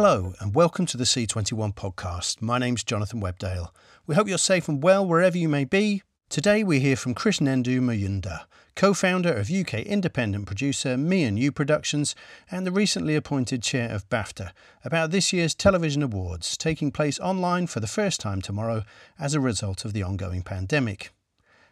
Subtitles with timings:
[0.00, 2.40] Hello, and welcome to the C21 podcast.
[2.40, 3.70] My name's Jonathan Webdale.
[4.06, 6.04] We hope you're safe and well wherever you may be.
[6.28, 8.44] Today we hear from Chris Krishnendu Majumdar,
[8.76, 12.14] co founder of UK independent producer Me and You Productions
[12.48, 14.52] and the recently appointed chair of BAFTA,
[14.84, 18.84] about this year's television awards taking place online for the first time tomorrow
[19.18, 21.10] as a result of the ongoing pandemic.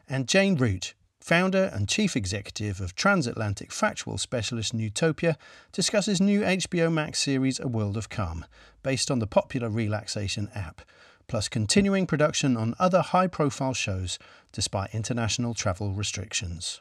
[0.08, 0.95] And Jane Root,
[1.27, 5.34] founder and chief executive of transatlantic factual specialist Newtopia,
[5.72, 8.44] discusses new HBO Max series A World of Calm,
[8.84, 10.82] based on the popular relaxation app,
[11.26, 14.20] plus continuing production on other high profile shows
[14.53, 16.81] despite international travel restrictions.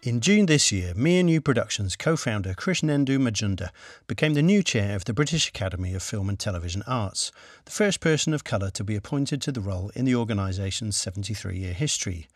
[0.00, 3.70] In June this year, Me and Productions co founder Krishnendu Majumdar
[4.06, 7.32] became the new chair of the British Academy of Film and Television Arts,
[7.64, 11.58] the first person of colour to be appointed to the role in the organisation's 73
[11.58, 12.28] year history,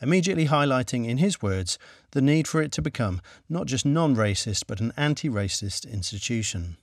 [0.00, 1.78] immediately highlighting, in his words,
[2.12, 6.78] the need for it to become not just non racist but an anti racist institution.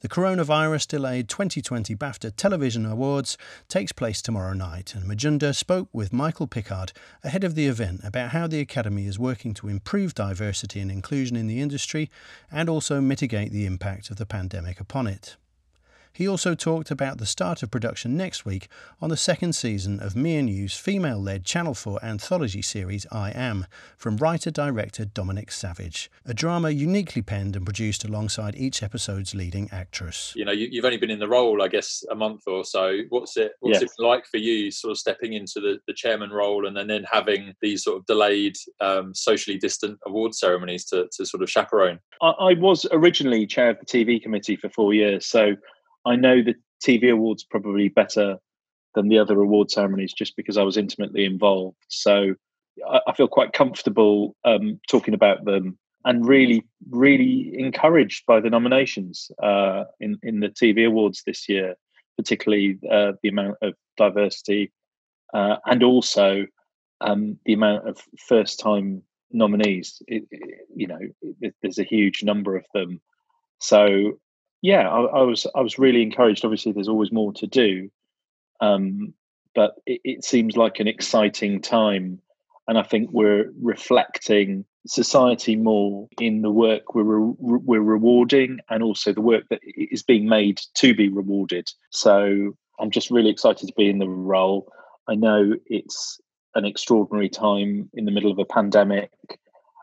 [0.00, 6.12] The coronavirus delayed 2020 BAFTA Television Awards takes place tomorrow night, and Majumdar spoke with
[6.12, 6.92] Michael Pickard
[7.24, 11.36] ahead of the event about how the Academy is working to improve diversity and inclusion
[11.36, 12.10] in the industry
[12.48, 15.36] and also mitigate the impact of the pandemic upon it.
[16.18, 18.66] He also talked about the start of production next week
[19.00, 23.30] on the second season of Me and You's female led Channel 4 anthology series I
[23.30, 23.66] Am
[23.96, 29.68] from writer director Dominic Savage, a drama uniquely penned and produced alongside each episode's leading
[29.70, 30.32] actress.
[30.34, 32.98] You know, you, have only been in the role, I guess, a month or so.
[33.10, 33.92] What's it what's yes.
[33.96, 37.06] it like for you sort of stepping into the, the chairman role and then, then
[37.08, 42.00] having these sort of delayed, um, socially distant award ceremonies to, to sort of chaperone?
[42.20, 45.24] I, I was originally chair of the TV committee for four years.
[45.24, 45.54] So
[46.06, 46.54] I know the
[46.84, 48.38] TV awards probably better
[48.94, 51.76] than the other award ceremonies just because I was intimately involved.
[51.88, 52.34] So
[52.88, 58.50] I, I feel quite comfortable um, talking about them and really, really encouraged by the
[58.50, 61.74] nominations uh, in in the TV awards this year,
[62.16, 64.72] particularly uh, the amount of diversity
[65.34, 66.46] uh, and also
[67.00, 70.00] um, the amount of first time nominees.
[70.06, 70.98] It, it, you know,
[71.40, 73.00] it, there's a huge number of them.
[73.60, 74.18] So
[74.62, 76.44] yeah, I, I, was I was really encouraged.
[76.44, 77.90] Obviously, there's always more to do,
[78.60, 79.14] um,
[79.54, 82.20] but it, it, seems like an exciting time,
[82.66, 88.82] and I think we're reflecting society more in the work we're re- we're rewarding, and
[88.82, 91.70] also the work that is being made to be rewarded.
[91.90, 94.72] So I'm just really excited to be in the role.
[95.08, 96.20] I know it's
[96.54, 99.10] an extraordinary time in the middle of a pandemic,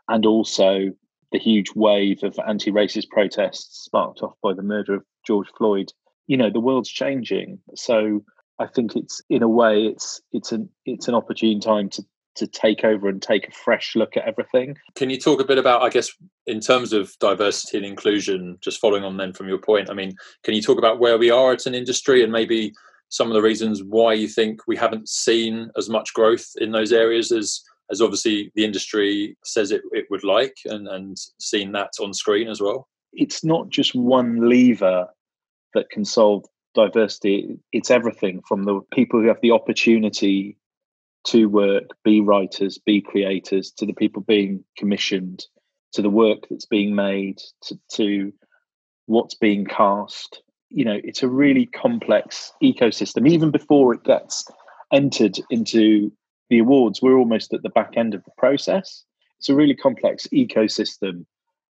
[0.08, 0.92] and also
[1.32, 5.92] the huge wave of anti-racist protests sparked off by the murder of George Floyd.
[6.26, 8.24] You know, the world's changing, so
[8.58, 12.04] I think it's in a way it's it's an it's an opportune time to
[12.36, 14.76] to take over and take a fresh look at everything.
[14.94, 16.10] Can you talk a bit about, I guess,
[16.46, 19.90] in terms of diversity and inclusion, just following on then from your point?
[19.90, 22.72] I mean, can you talk about where we are as an industry and maybe
[23.08, 26.92] some of the reasons why you think we haven't seen as much growth in those
[26.92, 31.90] areas as as obviously the industry says it, it would like and, and seeing that
[32.00, 32.88] on screen as well?
[33.12, 35.08] It's not just one lever
[35.74, 40.56] that can solve diversity, it's everything from the people who have the opportunity
[41.24, 45.44] to work, be writers, be creators, to the people being commissioned,
[45.92, 48.32] to the work that's being made, to, to
[49.06, 50.42] what's being cast.
[50.68, 54.44] You know, it's a really complex ecosystem, even before it gets
[54.92, 56.12] entered into
[56.48, 59.04] the awards, we're almost at the back end of the process.
[59.38, 61.26] It's a really complex ecosystem,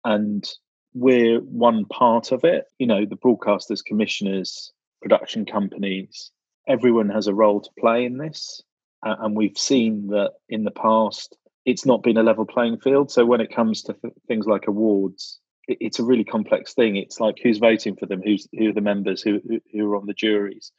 [0.06, 0.48] and
[0.94, 2.66] we're one part of it.
[2.78, 4.72] You know, the broadcasters, commissioners,
[5.02, 6.32] production companies,
[6.68, 8.62] everyone has a role to play in this.
[9.02, 13.12] And we've seen that in the past, it's not been a level playing field.
[13.12, 16.96] So when it comes to th- things like awards, it's a really complex thing.
[16.96, 19.40] It's like who's voting for them, who's who are the members, who
[19.72, 20.72] who are on the juries,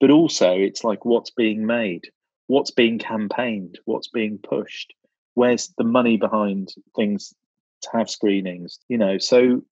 [0.00, 2.10] but also it's like what's being made
[2.46, 4.92] what's being campaigned, what's being pushed,
[5.34, 7.34] where's the money behind things
[7.82, 9.18] to have screenings, you know.
[9.18, 9.62] So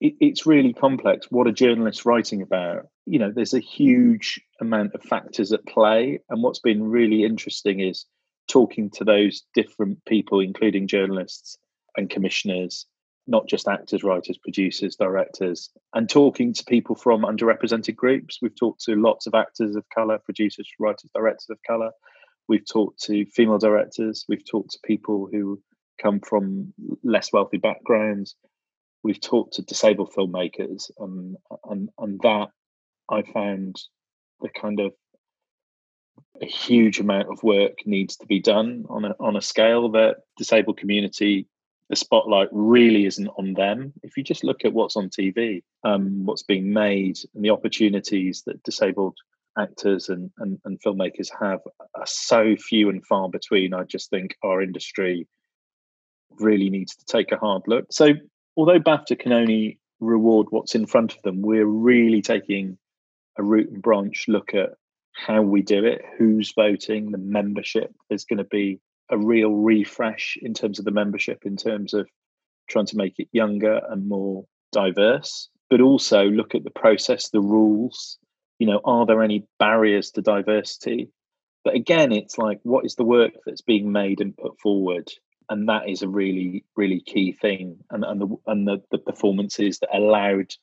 [0.00, 1.26] it, it's really complex.
[1.30, 2.88] What are journalists writing about?
[3.06, 6.20] You know, there's a huge amount of factors at play.
[6.28, 8.06] And what's been really interesting is
[8.48, 11.58] talking to those different people, including journalists
[11.96, 12.86] and commissioners,
[13.28, 18.38] not just actors, writers, producers, directors, and talking to people from underrepresented groups.
[18.40, 21.90] We've talked to lots of actors of colour, producers, writers, directors of colour.
[22.48, 24.24] We've talked to female directors.
[24.28, 25.60] We've talked to people who
[26.00, 26.72] come from
[27.04, 28.34] less wealthy backgrounds.
[29.02, 31.36] We've talked to disabled filmmakers, and
[31.68, 32.48] and and that
[33.10, 33.76] I found
[34.40, 34.94] the kind of
[36.40, 40.16] a huge amount of work needs to be done on a on a scale that
[40.38, 41.46] disabled community
[41.88, 43.92] the spotlight really isn't on them.
[44.02, 48.42] If you just look at what's on TV, um, what's being made, and the opportunities
[48.46, 49.16] that disabled
[49.58, 51.60] actors and, and, and filmmakers have
[51.94, 53.74] are so few and far between.
[53.74, 55.26] I just think our industry
[56.38, 57.86] really needs to take a hard look.
[57.90, 58.10] So,
[58.56, 62.78] although BAFTA can only reward what's in front of them, we're really taking
[63.38, 64.70] a root and branch look at
[65.12, 67.92] how we do it, who's voting, the membership.
[68.08, 68.80] There's going to be
[69.10, 72.08] a real refresh in terms of the membership, in terms of
[72.68, 77.40] trying to make it younger and more diverse, but also look at the process, the
[77.40, 78.18] rules.
[78.58, 81.10] You know, are there any barriers to diversity?
[81.64, 85.10] But again, it's like, what is the work that's being made and put forward?
[85.50, 87.78] And that is a really, really key thing.
[87.90, 90.54] And, and the and the, the performances that are allowed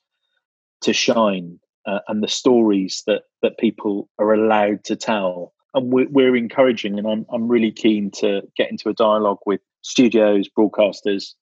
[0.81, 6.07] to shine uh, and the stories that that people are allowed to tell and we're,
[6.09, 11.33] we're encouraging and I'm, I'm really keen to get into a dialogue with studios broadcasters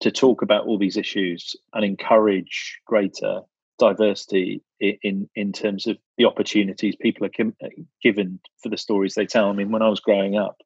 [0.00, 3.40] to talk about all these issues and encourage greater
[3.78, 7.68] diversity in in terms of the opportunities people are uh,
[8.02, 9.48] given for the stories they tell.
[9.48, 10.56] I mean, when I was growing up,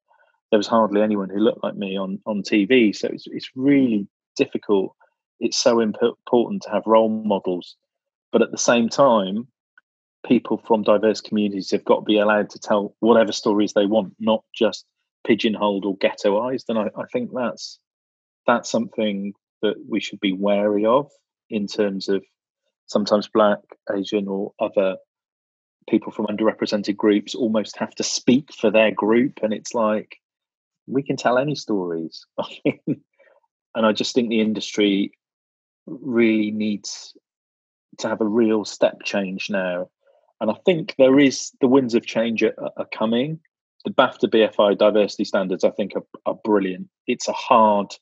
[0.51, 4.07] there was hardly anyone who looked like me on on TV, so it's it's really
[4.37, 4.95] difficult.
[5.39, 7.77] It's so important to have role models,
[8.33, 9.47] but at the same time,
[10.27, 14.15] people from diverse communities have got to be allowed to tell whatever stories they want,
[14.19, 14.85] not just
[15.27, 16.65] pigeonholed or ghettoized.
[16.69, 17.79] And I, I think that's
[18.47, 19.33] that's something
[19.63, 21.11] that we should be wary of
[21.49, 22.25] in terms of
[22.87, 23.59] sometimes black,
[23.95, 24.97] Asian, or other
[25.89, 29.41] people from underrepresented groups almost have to speak for their group.
[29.43, 30.17] And it's like,
[30.87, 32.25] we can tell any stories.
[32.65, 35.13] and I just think the industry
[35.87, 37.15] really needs
[37.99, 39.89] to have a real step change now
[40.41, 43.41] and I think there is the winds of change are, are coming.
[43.85, 46.89] The BAFTA BFI diversity standards, I think, are, are brilliant.
[47.07, 47.95] It's a hard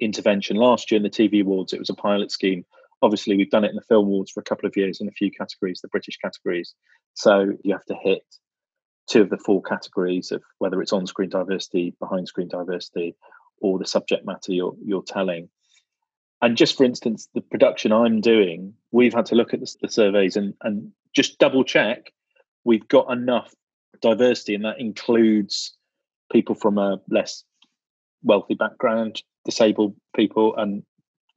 [0.00, 0.56] intervention.
[0.56, 2.64] Last year in the TV Awards, it was a pilot scheme.
[3.02, 5.12] Obviously, we've done it in the Film Awards for a couple of years in a
[5.12, 6.74] few categories, the British categories.
[7.14, 8.22] So you have to hit
[9.08, 13.14] two of the four categories of whether it's on screen diversity, behind screen diversity,
[13.60, 15.48] or the subject matter you're, you're telling.
[16.42, 19.88] And just for instance, the production I'm doing, we've had to look at the, the
[19.88, 22.12] surveys and, and just double check
[22.66, 23.54] we've got enough
[24.02, 25.74] diversity, and that includes
[26.30, 27.44] people from a less
[28.22, 30.82] wealthy background, disabled people, and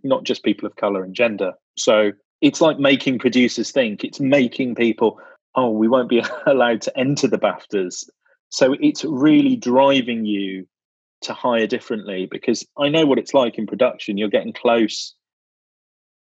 [0.04, 1.54] not just people of color and gender.
[1.78, 2.12] So
[2.42, 4.04] it's like making producers think.
[4.04, 5.20] It's making people,
[5.56, 8.10] oh, we won't be allowed to enter the BAFTAs.
[8.50, 10.68] So it's really driving you
[11.22, 14.18] to hire differently because I know what it's like in production.
[14.18, 15.14] You're getting close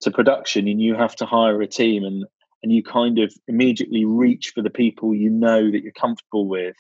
[0.01, 2.25] to production and you have to hire a team and
[2.63, 6.75] and you kind of immediately reach for the people you know that you're comfortable with.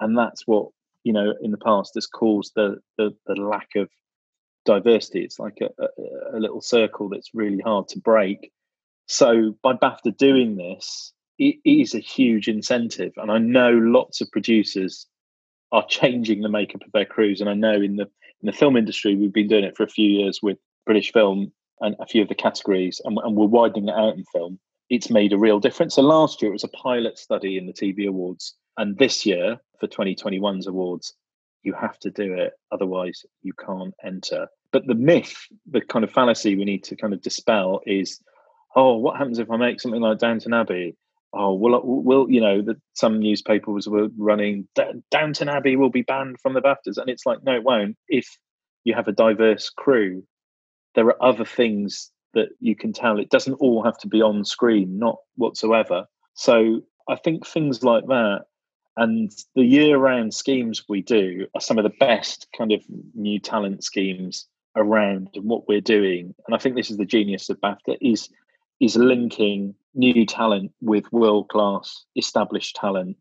[0.00, 0.68] And that's what
[1.02, 3.90] you know in the past has caused the the, the lack of
[4.64, 5.24] diversity.
[5.24, 8.50] It's like a, a, a, little circle that's really hard to break.
[9.06, 13.12] So by bafta doing this it is a huge incentive.
[13.16, 15.06] And i know lots of producers
[15.72, 17.40] are changing the makeup of their crews.
[17.40, 18.08] And i know in the
[18.42, 21.50] in the film industry we've been doing it for a few years with british film
[21.80, 24.58] and a few of the categories and, and we're widening it out in film
[24.88, 25.94] it's made a real difference.
[25.94, 29.58] So last year it was a pilot study in the TV awards, and this year
[29.80, 31.14] for 2021's awards,
[31.62, 34.48] you have to do it, otherwise you can't enter.
[34.72, 35.36] But the myth,
[35.70, 38.20] the kind of fallacy we need to kind of dispel is,
[38.74, 40.96] oh, what happens if I make something like Downton Abbey?
[41.32, 44.68] Oh, will will you know that some newspapers were running
[45.10, 47.96] Downton Abbey will be banned from the BAFTAs, and it's like no, it won't.
[48.08, 48.38] If
[48.84, 50.22] you have a diverse crew,
[50.94, 54.44] there are other things that you can tell it doesn't all have to be on
[54.44, 56.06] screen, not whatsoever.
[56.34, 58.44] So I think things like that
[58.96, 62.82] and the year round schemes we do are some of the best kind of
[63.14, 66.34] new talent schemes around and what we're doing.
[66.46, 68.28] And I think this is the genius of BAFTA is
[68.80, 73.16] is linking new talent with world class established talent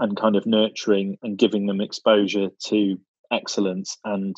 [0.00, 2.98] and kind of nurturing and giving them exposure to
[3.30, 4.34] excellence and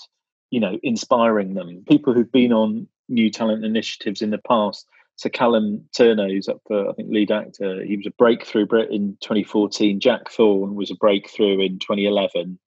[0.50, 4.86] you know inspiring them people who've been on new talent initiatives in the past.
[5.16, 8.90] So Callum Turner, who's up for I think lead actor, he was a breakthrough Brit
[8.90, 10.00] in 2014.
[10.00, 12.58] Jack Thorne was a breakthrough in 2011, and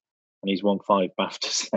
[0.43, 1.69] he's won five BAFTAs.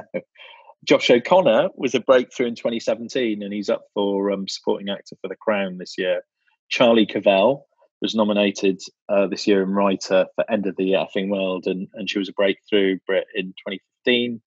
[0.85, 5.29] Josh O'Connor was a breakthrough in 2017, and he's up for um, supporting actor for
[5.29, 6.21] The Crown this year.
[6.69, 7.63] Charlie Covell
[8.03, 12.09] was nominated uh, this year in writer for End of the Effing World, and, and
[12.09, 14.41] she was a breakthrough Brit in 2015.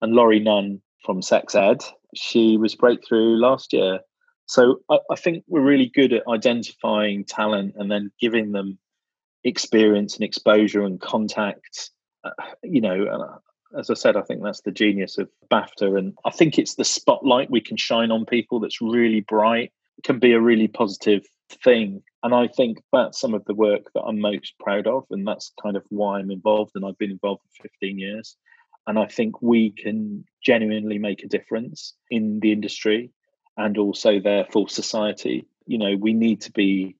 [0.00, 1.84] And Laurie Nunn from Sex Ed.
[2.14, 4.00] She was breakthrough last year.
[4.46, 8.78] So I, I think we're really good at identifying talent and then giving them
[9.44, 11.90] experience and exposure and contacts.
[12.24, 12.30] Uh,
[12.62, 13.40] you know,
[13.78, 15.98] as I said, I think that's the genius of BAFTA.
[15.98, 20.04] And I think it's the spotlight we can shine on people that's really bright, it
[20.04, 21.24] can be a really positive
[21.62, 22.02] thing.
[22.22, 25.04] And I think that's some of the work that I'm most proud of.
[25.10, 26.72] And that's kind of why I'm involved.
[26.74, 28.36] And I've been involved for 15 years.
[28.86, 33.10] And I think we can genuinely make a difference in the industry
[33.56, 35.46] and also therefore society.
[35.66, 36.96] You know, we need to be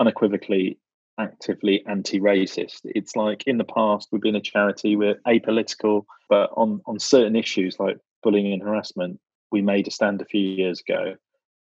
[0.00, 0.78] unequivocally
[1.18, 2.80] actively anti-racist.
[2.84, 7.36] It's like in the past we've been a charity, we're apolitical, but on on certain
[7.36, 11.14] issues like bullying and harassment, we made a stand a few years ago.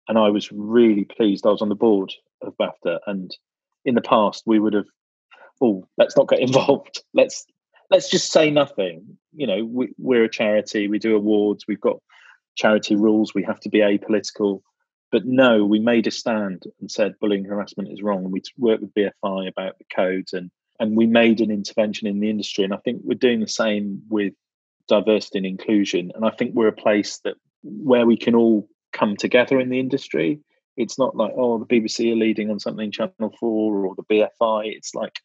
[0.09, 1.47] And I was really pleased.
[1.47, 3.35] I was on the board of BAFTA and
[3.85, 4.87] in the past we would have
[5.61, 7.03] oh, let's not get involved.
[7.13, 7.47] Let's
[7.95, 9.17] let's just say nothing.
[9.35, 11.99] You know, we, we're a charity, we do awards, we've got
[12.57, 14.63] charity rules, we have to be apolitical
[15.15, 18.25] but no, we made a stand and said bullying harassment is wrong.
[18.25, 22.19] And we worked with BFI about the codes and and we made an intervention in
[22.19, 22.65] the industry.
[22.65, 24.33] And I think we're doing the same with
[24.89, 26.11] diversity and inclusion.
[26.17, 29.79] And I think we're a place that where we can all come together in the
[29.79, 30.41] industry.
[30.77, 34.75] It's not like, oh, the BBC are leading on something, Channel 4 or the BFI.
[34.75, 35.21] It's like,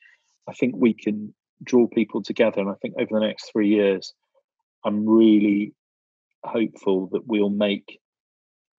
[0.48, 2.62] I think we can draw people together.
[2.62, 4.14] And I think over the next three years,
[4.86, 5.74] I'm really
[6.44, 8.00] hopeful that we'll make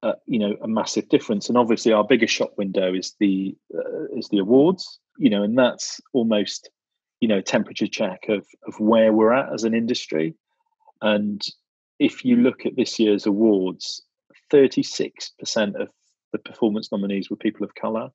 [0.02, 4.16] uh, you know a massive difference and obviously our biggest shop window is the uh,
[4.16, 6.70] is the awards you know and that's almost
[7.20, 10.34] you know a temperature check of of where we're at as an industry
[11.02, 11.42] and
[11.98, 14.02] if you look at this year's awards
[14.50, 15.30] 36%
[15.80, 15.90] of
[16.32, 18.08] the performance nominees were people of color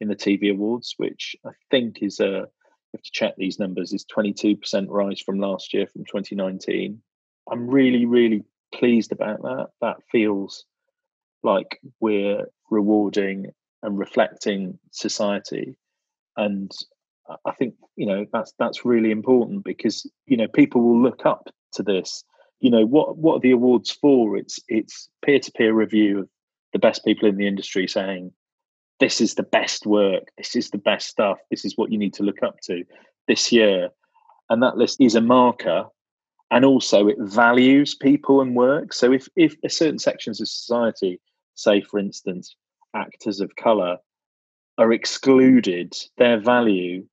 [0.00, 2.48] in the TV awards which i think is a
[2.92, 7.00] have to check these numbers is 22% rise from last year from 2019
[7.50, 9.68] i'm really really pleased about that.
[9.80, 10.64] That feels
[11.42, 15.76] like we're rewarding and reflecting society.
[16.36, 16.70] And
[17.46, 21.48] i think you know that's that's really important because you know people will look up
[21.74, 22.24] to this.
[22.60, 24.36] You know what what are the awards for?
[24.36, 26.28] It's it's peer-to-peer review of
[26.72, 28.32] the best people in the industry saying
[29.02, 32.14] this is the best work this is the best stuff this is what you need
[32.14, 32.84] to look up to
[33.28, 33.90] this year
[34.48, 35.84] and that list is a marker
[36.50, 41.20] and also it values people and work so if if certain sections of society
[41.54, 42.56] say, for instance,
[42.94, 43.98] actors of color
[44.78, 47.06] are excluded, their value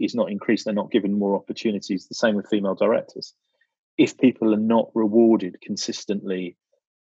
[0.00, 2.06] is not increased, they're not given more opportunities.
[2.06, 3.34] The same with female directors.
[3.96, 6.56] If people are not rewarded consistently,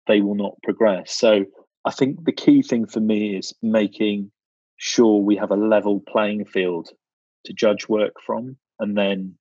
[0.07, 1.11] they will not progress.
[1.13, 1.45] So
[1.85, 4.31] I think the key thing for me is making
[4.77, 6.89] sure we have a level playing field
[7.45, 9.35] to judge work from, and then,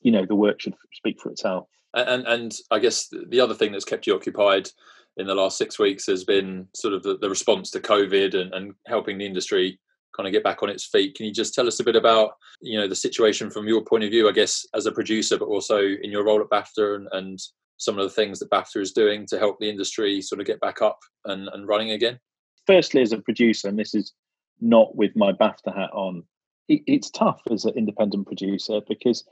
[0.00, 1.68] you know, the work should speak for itself.
[1.94, 4.68] And and I guess the other thing that's kept you occupied
[5.16, 8.52] in the last six weeks has been sort of the, the response to COVID and,
[8.52, 9.80] and helping the industry
[10.14, 11.14] kind of get back on its feet.
[11.14, 14.04] Can you just tell us a bit about you know the situation from your point
[14.04, 17.08] of view, I guess, as a producer, but also in your role at BAFTA and,
[17.12, 17.38] and
[17.76, 20.60] some of the things that BAFTA is doing to help the industry sort of get
[20.60, 22.18] back up and, and running again?
[22.66, 24.12] Firstly, as a producer, and this is
[24.60, 26.22] not with my BAFTA hat on,
[26.68, 29.24] it, it's tough as an independent producer because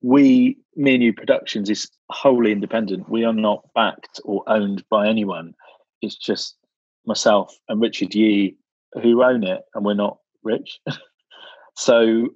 [0.00, 3.08] we, Me and You Productions, is wholly independent.
[3.08, 5.54] We are not backed or owned by anyone.
[6.02, 6.56] It's just
[7.04, 8.56] myself and Richard Yee
[9.02, 10.80] who own it, and we're not rich.
[11.76, 12.28] so,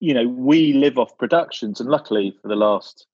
[0.00, 3.06] you know, we live off productions, and luckily for the last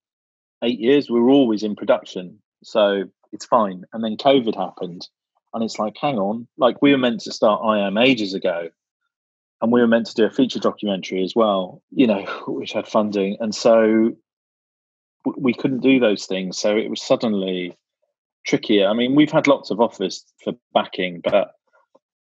[0.63, 2.39] eight years, we are always in production.
[2.63, 3.85] So it's fine.
[3.93, 5.09] And then COVID happened,
[5.55, 8.69] and it's like, hang on, like we were meant to start I Am ages ago
[9.63, 12.87] and we were meant to do a feature documentary as well, you know, which had
[12.87, 14.13] funding, and so
[15.37, 16.59] we couldn't do those things.
[16.59, 17.79] So it was suddenly
[18.45, 18.89] trickier.
[18.89, 21.53] I mean, we've had lots of offers for backing, but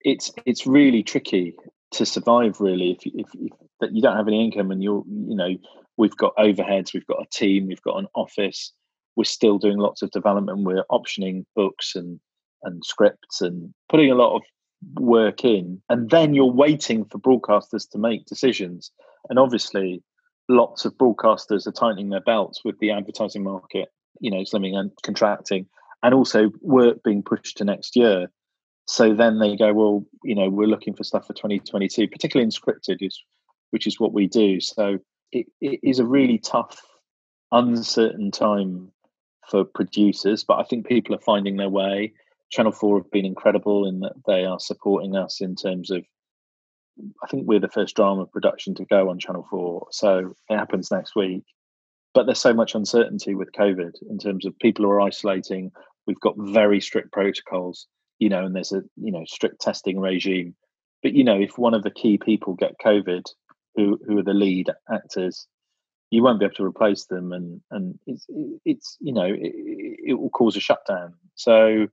[0.00, 1.54] it's it's really tricky
[1.92, 2.60] to survive.
[2.60, 5.56] Really, if, if, if that you don't have any income and you're, you know,
[5.96, 8.72] we've got overheads, we've got a team, we've got an office.
[9.16, 10.60] We're still doing lots of development.
[10.64, 12.20] We're optioning books and
[12.64, 14.42] and scripts and putting a lot of
[14.94, 18.90] work in, and then you're waiting for broadcasters to make decisions.
[19.28, 20.02] And obviously,
[20.48, 23.88] lots of broadcasters are tightening their belts with the advertising market,
[24.20, 25.66] you know, slimming and contracting,
[26.02, 28.28] and also work being pushed to next year.
[28.86, 32.50] So then they go, well, you know, we're looking for stuff for 2022, particularly in
[32.50, 33.22] scripted, is
[33.70, 34.60] which is what we do.
[34.60, 34.98] So
[35.32, 36.80] it, it is a really tough,
[37.52, 38.92] uncertain time
[39.48, 42.12] for producers, but I think people are finding their way.
[42.50, 46.04] Channel 4 have been incredible in that they are supporting us in terms of.
[47.22, 49.86] I think we're the first drama production to go on Channel 4.
[49.92, 51.44] So it happens next week.
[52.12, 55.70] But there's so much uncertainty with COVID in terms of people who are isolating.
[56.06, 57.86] We've got very strict protocols,
[58.18, 60.56] you know, and there's a, you know, strict testing regime.
[61.02, 63.22] But, you know, if one of the key people get COVID,
[63.78, 65.46] who, who are the lead actors,
[66.10, 68.26] you won't be able to replace them, and and it's
[68.64, 69.52] it's you know it,
[70.04, 71.14] it will cause a shutdown.
[71.36, 71.86] So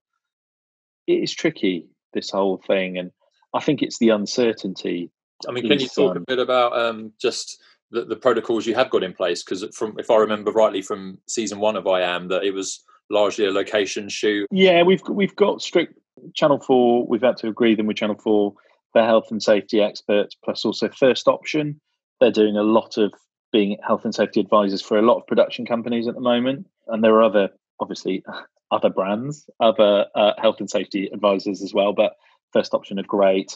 [1.05, 3.11] it is tricky this whole thing, and
[3.53, 5.11] I think it's the uncertainty.
[5.47, 7.61] I mean, can you talk um, a bit about um, just
[7.91, 9.43] the, the protocols you have got in place?
[9.43, 12.83] Because from if I remember rightly from season one of I Am, that it was
[13.11, 14.47] largely a location shoot.
[14.49, 15.99] Yeah, we've we've got strict
[16.33, 17.05] Channel Four.
[17.05, 18.55] We've had to agree them with Channel Four.
[18.95, 21.79] Their health and safety experts, plus also First Option.
[22.19, 23.13] They're doing a lot of
[23.51, 27.03] being health and safety advisors for a lot of production companies at the moment, and
[27.03, 27.49] there are other
[27.79, 28.23] obviously
[28.71, 31.93] other brands, other uh, health and safety advisors as well.
[31.93, 32.13] But
[32.53, 33.55] First Option are great.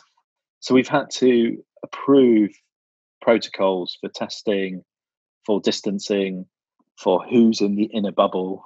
[0.60, 2.52] So we've had to approve
[3.22, 4.84] protocols for testing,
[5.46, 6.48] for distancing,
[6.98, 8.66] for who's in the inner bubble.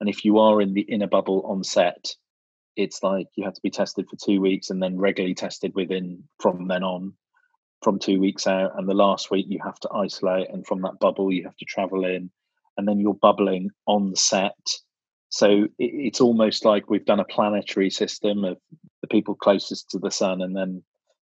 [0.00, 2.14] And if you are in the inner bubble on set,
[2.76, 6.24] it's like you have to be tested for two weeks and then regularly tested within
[6.38, 7.14] from then on
[7.82, 8.72] from two weeks out.
[8.76, 11.64] And the last week you have to isolate and from that bubble you have to
[11.64, 12.30] travel in.
[12.76, 14.56] And then you're bubbling on set.
[15.28, 18.58] So it's almost like we've done a planetary system of
[19.00, 20.82] the people closest to the sun and then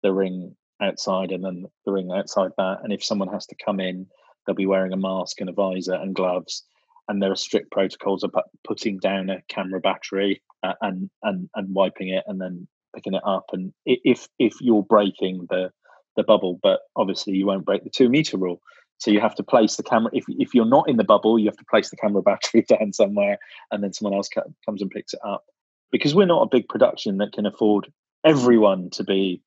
[0.02, 2.78] the ring outside and then the ring outside that.
[2.82, 4.06] And if someone has to come in
[4.46, 6.64] they'll be wearing a mask and a visor and gloves
[7.08, 11.74] and there are strict protocols about putting down a camera battery uh, and and and
[11.74, 13.46] wiping it and then picking it up.
[13.52, 15.70] And if if you're breaking the
[16.16, 18.60] the bubble but obviously you won't break the two meter rule.
[18.98, 21.46] So you have to place the camera if, if you're not in the bubble you
[21.46, 23.38] have to place the camera battery down somewhere
[23.70, 25.44] and then someone else comes and picks it up.
[25.90, 27.92] Because we're not a big production that can afford
[28.24, 29.42] everyone to be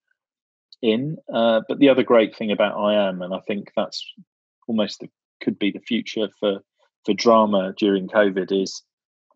[0.81, 4.05] in uh, but the other great thing about i am and i think that's
[4.67, 5.09] almost the,
[5.41, 6.59] could be the future for
[7.05, 8.83] for drama during covid is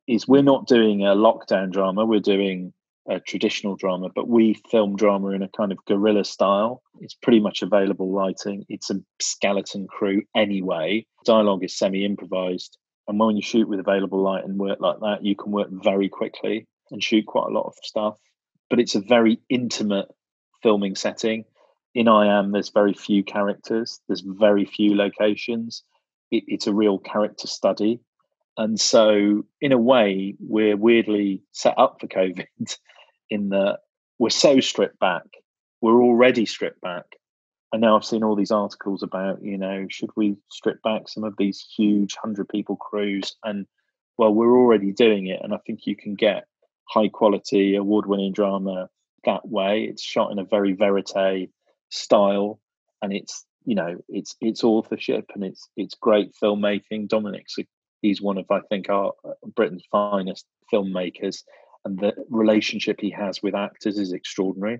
[0.07, 2.73] is we're not doing a lockdown drama we're doing
[3.09, 6.81] a traditional drama but we film drama in a kind of guerrilla style.
[6.99, 11.05] It's pretty much available lighting it's a skeleton crew anyway.
[11.25, 15.23] Dialogue is semi improvised and when you shoot with available light and work like that
[15.23, 18.17] you can work very quickly and shoot quite a lot of stuff.
[18.69, 20.07] But it's a very intimate
[20.61, 21.45] filming setting.
[21.95, 25.83] In i am there's very few characters there's very few locations
[26.31, 27.99] it, it's a real character study
[28.59, 32.45] and so, in a way, we're weirdly set up for COVID
[33.29, 33.79] in that
[34.19, 35.23] we're so stripped back.
[35.79, 37.05] We're already stripped back.
[37.71, 41.23] And now I've seen all these articles about, you know, should we strip back some
[41.23, 43.37] of these huge 100 people crews?
[43.45, 43.65] And
[44.17, 45.39] well, we're already doing it.
[45.41, 46.43] And I think you can get
[46.89, 48.89] high quality, award winning drama
[49.23, 49.83] that way.
[49.83, 51.49] It's shot in a very verite
[51.91, 52.59] style.
[53.01, 57.07] And it's, you know, it's it's authorship and it's it's great filmmaking.
[57.07, 57.55] Dominic's
[58.01, 61.43] he's one of I think our uh, Britain's finest filmmakers,
[61.85, 64.79] and the relationship he has with actors is extraordinary.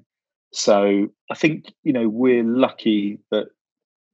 [0.54, 3.50] So I think you know we're lucky that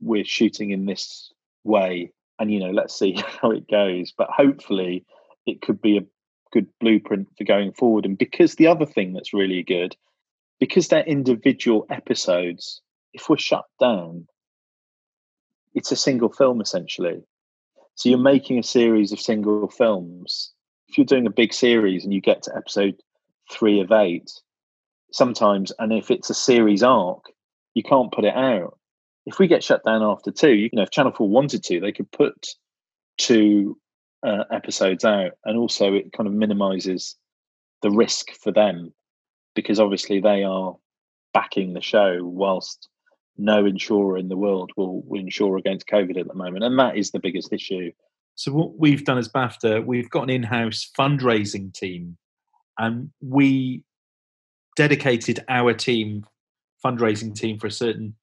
[0.02, 1.32] we're shooting in this
[1.64, 4.12] way, and you know let's see how it goes.
[4.18, 5.06] But hopefully,
[5.46, 6.06] it could be a
[6.52, 8.06] good blueprint for going forward.
[8.06, 9.96] And because the other thing that's really good,
[10.60, 12.82] because they're individual episodes,
[13.14, 14.28] if we're shut down,
[15.76, 17.22] it's a single film essentially.
[17.96, 20.52] So you're making a series of single films.
[20.88, 22.96] If you're doing a big series and you get to episode
[23.52, 24.32] three of eight,
[25.12, 27.26] sometimes, and if it's a series arc,
[27.74, 28.78] you can't put it out.
[29.26, 31.92] If we get shut down after two, you know, if Channel 4 wanted to, they
[31.92, 32.48] could put
[33.18, 33.78] two
[34.24, 35.32] uh, episodes out.
[35.46, 37.16] And also, it kind of minimizes
[37.82, 38.94] the risk for them
[39.56, 40.76] because obviously they are
[41.34, 42.88] backing the show whilst
[43.38, 46.64] no insurer in the world will, will insure against COVID at the moment.
[46.64, 47.92] And that is the biggest issue.
[48.36, 52.18] So, what we've done as BAFTA, we've got an in house fundraising team,
[52.78, 53.84] and we
[54.76, 56.26] dedicated our team,
[56.84, 58.16] fundraising team, for a certain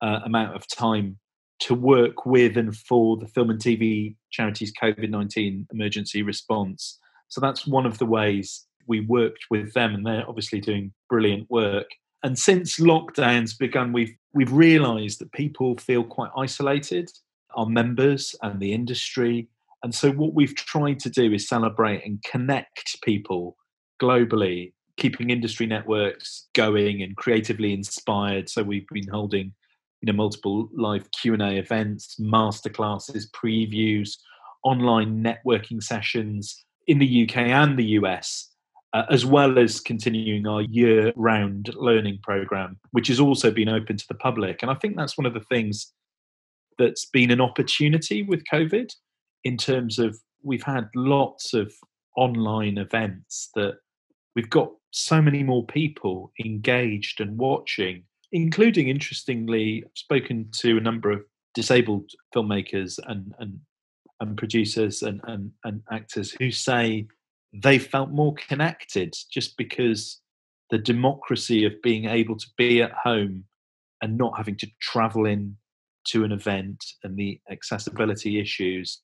[0.00, 1.18] uh, amount of time
[1.58, 7.00] to work with and for the film and TV charities COVID 19 emergency response.
[7.28, 11.50] So, that's one of the ways we worked with them, and they're obviously doing brilliant
[11.50, 11.88] work.
[12.26, 17.08] And since lockdowns begun, we've we've realised that people feel quite isolated,
[17.54, 19.46] our members and the industry.
[19.84, 23.56] And so what we've tried to do is celebrate and connect people
[24.02, 28.48] globally, keeping industry networks going and creatively inspired.
[28.48, 29.54] So we've been holding
[30.00, 34.16] you know multiple live Q&A events, masterclasses, previews,
[34.64, 38.50] online networking sessions in the UK and the US
[38.96, 43.94] uh, as well as continuing our year round learning program, which has also been open
[43.94, 44.62] to the public.
[44.62, 45.92] And I think that's one of the things
[46.78, 48.90] that's been an opportunity with COVID
[49.44, 51.74] in terms of we've had lots of
[52.16, 53.74] online events that
[54.34, 61.10] we've got so many more people engaged and watching, including, interestingly, spoken to a number
[61.10, 61.20] of
[61.52, 63.58] disabled filmmakers and and
[64.20, 67.06] and producers and, and and actors who say
[67.62, 70.20] they felt more connected just because
[70.70, 73.44] the democracy of being able to be at home
[74.02, 75.56] and not having to travel in
[76.08, 79.00] to an event and the accessibility issues.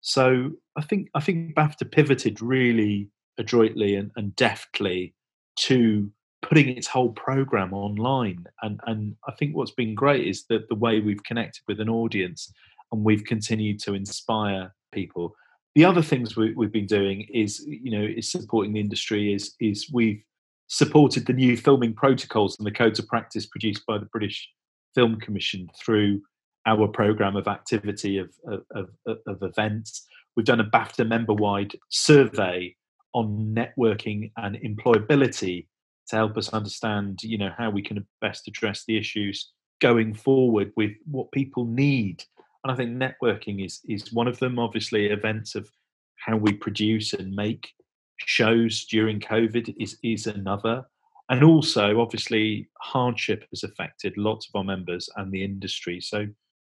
[0.00, 5.14] So I think I think BAFTA pivoted really adroitly and, and deftly
[5.56, 6.10] to
[6.42, 8.44] putting its whole program online.
[8.62, 11.90] And and I think what's been great is that the way we've connected with an
[11.90, 12.52] audience
[12.92, 15.34] and we've continued to inspire people.
[15.74, 19.32] The other things we, have been doing is, you know, is supporting the industry.
[19.32, 20.22] Is is we've
[20.66, 24.48] supported the new filming protocols and the codes of practice produced by the British
[24.94, 26.22] Film Commission through
[26.66, 30.06] our program of activity of, of, of, of events.
[30.36, 32.76] We've done a BAFTA member-wide survey
[33.14, 35.66] on networking and employability
[36.08, 40.72] to help us understand, you know, how we can best address the issues going forward
[40.76, 42.22] with what people need.
[42.64, 44.58] And I think networking is is one of them.
[44.58, 45.70] Obviously, events of
[46.16, 47.72] how we produce and make
[48.18, 50.84] shows during COVID is is another.
[51.30, 56.00] And also, obviously, hardship has affected lots of our members and the industry.
[56.00, 56.26] So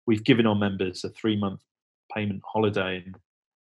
[0.06, 1.60] we've given our members a three month
[2.12, 3.16] payment holiday, and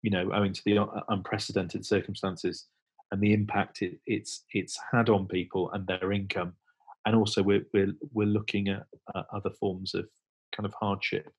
[0.03, 2.67] you know, owing to the unprecedented circumstances
[3.11, 6.53] and the impact it, it's it's had on people and their income,
[7.05, 10.07] and also we're we're we're looking at uh, other forms of
[10.55, 11.33] kind of hardship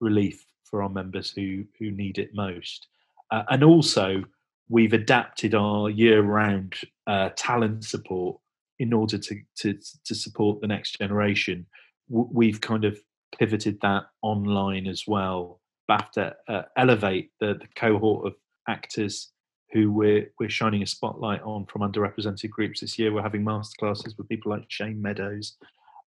[0.00, 2.88] relief for our members who who need it most,
[3.30, 4.24] uh, and also
[4.68, 6.74] we've adapted our year-round
[7.08, 8.38] uh, talent support
[8.78, 11.66] in order to, to to support the next generation.
[12.08, 12.98] We've kind of
[13.38, 15.60] pivoted that online as well.
[15.88, 18.34] BAFTA uh, elevate the, the cohort of
[18.68, 19.32] actors
[19.72, 23.12] who we're we're shining a spotlight on from underrepresented groups this year.
[23.12, 25.56] We're having masterclasses with people like Shane Meadows,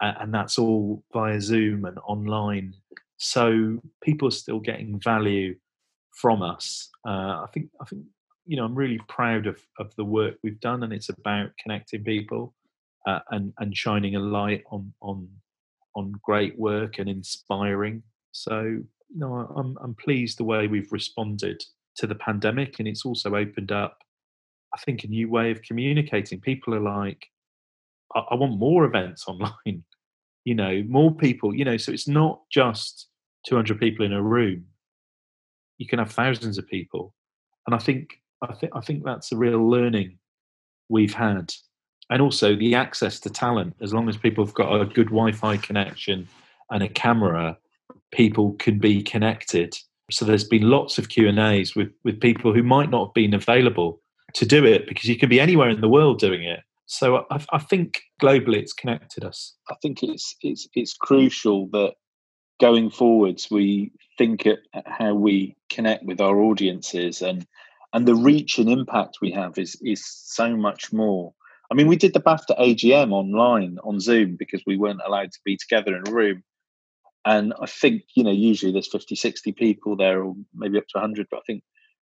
[0.02, 2.74] uh, and that's all via Zoom and online.
[3.22, 5.54] So people are still getting value
[6.16, 6.88] from us.
[7.06, 8.02] Uh, I think I think
[8.46, 12.02] you know I'm really proud of of the work we've done, and it's about connecting
[12.02, 12.54] people
[13.06, 15.28] uh, and and shining a light on on
[15.94, 18.02] on great work and inspiring.
[18.32, 21.62] So you know I'm I'm pleased the way we've responded
[21.96, 23.98] to the pandemic, and it's also opened up,
[24.74, 26.40] I think, a new way of communicating.
[26.40, 27.26] People are like,
[28.14, 29.84] I, I want more events online,
[30.46, 33.09] you know, more people, you know, so it's not just
[33.46, 34.64] 200 people in a room.
[35.78, 37.14] You can have thousands of people,
[37.66, 40.18] and I think I think I think that's a real learning
[40.88, 41.52] we've had,
[42.10, 43.76] and also the access to talent.
[43.80, 46.28] As long as people have got a good Wi-Fi connection
[46.70, 47.56] and a camera,
[48.12, 49.76] people can be connected
[50.10, 53.14] so there's been lots of Q and A's with with people who might not have
[53.14, 54.00] been available
[54.34, 56.60] to do it because you can be anywhere in the world doing it.
[56.86, 59.54] So I, I think globally it's connected us.
[59.70, 61.94] I think it's it's it's crucial that
[62.60, 67.46] going forwards we think at, how we connect with our audiences and
[67.92, 71.34] and the reach and impact we have is is so much more.
[71.70, 75.38] I mean, we did the BAFTA AGM online on Zoom because we weren't allowed to
[75.44, 76.42] be together in a room.
[77.24, 80.98] And I think, you know, usually there's 50, 60 people there, or maybe up to
[80.98, 81.62] 100, but I think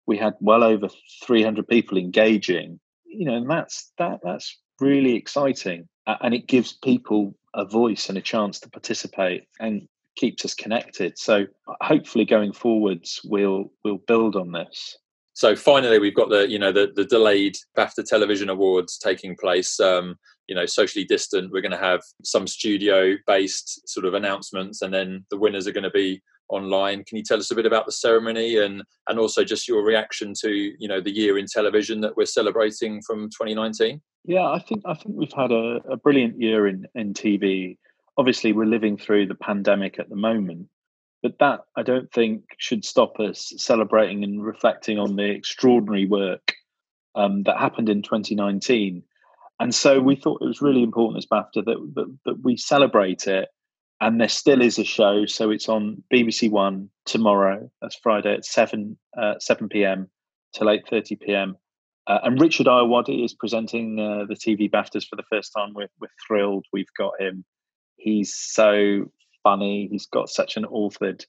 [0.07, 0.89] we had well over
[1.25, 5.89] 300 people engaging, you know, and that's, that, that's really exciting.
[6.07, 11.19] And it gives people a voice and a chance to participate and keeps us connected.
[11.19, 11.47] So
[11.81, 14.97] hopefully going forwards, we'll, we'll build on this.
[15.37, 19.79] So finally, we've got the you know the the delayed BAFTA Television Awards taking place.
[19.79, 20.17] Um,
[20.49, 21.53] you know, socially distant.
[21.53, 25.85] We're going to have some studio-based sort of announcements, and then the winners are going
[25.85, 27.05] to be online.
[27.05, 30.33] Can you tell us a bit about the ceremony and and also just your reaction
[30.41, 34.01] to you know the year in television that we're celebrating from 2019?
[34.25, 37.77] Yeah, I think I think we've had a, a brilliant year in in TV.
[38.19, 40.69] Obviously, we're living through the pandemic at the moment,
[41.23, 46.55] but that I don't think should stop us celebrating and reflecting on the extraordinary work
[47.15, 49.03] um, that happened in 2019.
[49.59, 53.27] And so we thought it was really important as BAFTA that, that, that we celebrate
[53.27, 53.49] it.
[54.01, 57.71] And there still is a show, so it's on BBC One tomorrow.
[57.81, 60.11] That's Friday at seven uh, seven p.m.
[60.55, 61.57] till eight thirty p.m.
[62.07, 65.73] Uh, and Richard Ayoade is presenting uh, the TV BAFTAs for the first time.
[65.75, 67.47] We're, we're thrilled we've got him.
[67.97, 69.11] He's so
[69.43, 69.89] funny.
[69.91, 71.25] He's got such an authored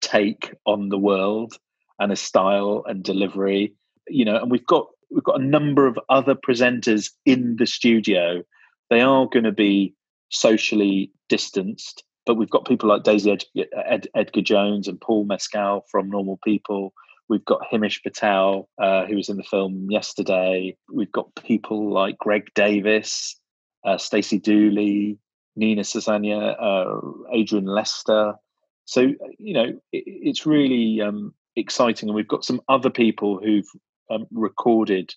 [0.00, 1.54] take on the world
[1.98, 3.74] and a style and delivery.
[4.08, 8.42] You know, and we've got we've got a number of other presenters in the studio.
[8.90, 9.94] They are going to be
[10.30, 15.84] socially distanced, but we've got people like Daisy Ed- Ed- Edgar Jones and Paul Mescal
[15.90, 16.92] from Normal People.
[17.28, 20.76] We've got Himesh Patel, uh, who was in the film yesterday.
[20.92, 23.36] We've got people like Greg Davies,
[23.84, 25.18] uh, Stacey Dooley,
[25.56, 27.00] Nina Sosanya, uh,
[27.32, 28.34] Adrian Lester,
[28.84, 33.68] So you know, it, it's really um, exciting, and we've got some other people who've
[34.10, 35.14] um, recorded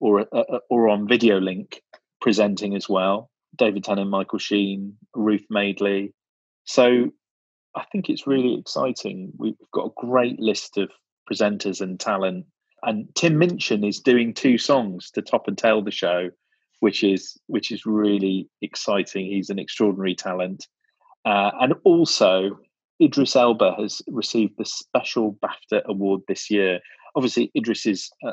[0.00, 1.82] or uh, uh or on video link
[2.20, 3.30] presenting as well.
[3.56, 6.14] David Tennant, Michael Sheen, Ruth Madeley.
[6.64, 7.10] So
[7.74, 9.32] I think it's really exciting.
[9.36, 10.90] We've got a great list of
[11.30, 12.46] presenters and talent.
[12.82, 16.30] And Tim Minchin is doing two songs to top and tail the show,
[16.80, 19.26] which is which is really exciting.
[19.26, 20.66] He's an extraordinary talent.
[21.24, 22.58] Uh, and also,
[23.00, 26.80] Idris Elba has received the special BAFTA award this year.
[27.14, 28.32] Obviously, Idris is a,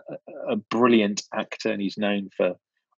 [0.50, 2.56] a brilliant actor, and he's known for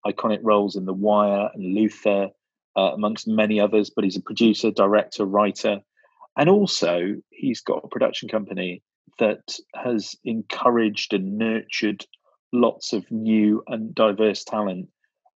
[0.06, 2.28] iconic roles in The Wire and Luther,
[2.76, 3.90] uh, amongst many others.
[3.94, 5.80] But he's a producer, director, writer,
[6.36, 8.82] and also he's got a production company
[9.18, 12.04] that has encouraged and nurtured
[12.52, 14.88] lots of new and diverse talent.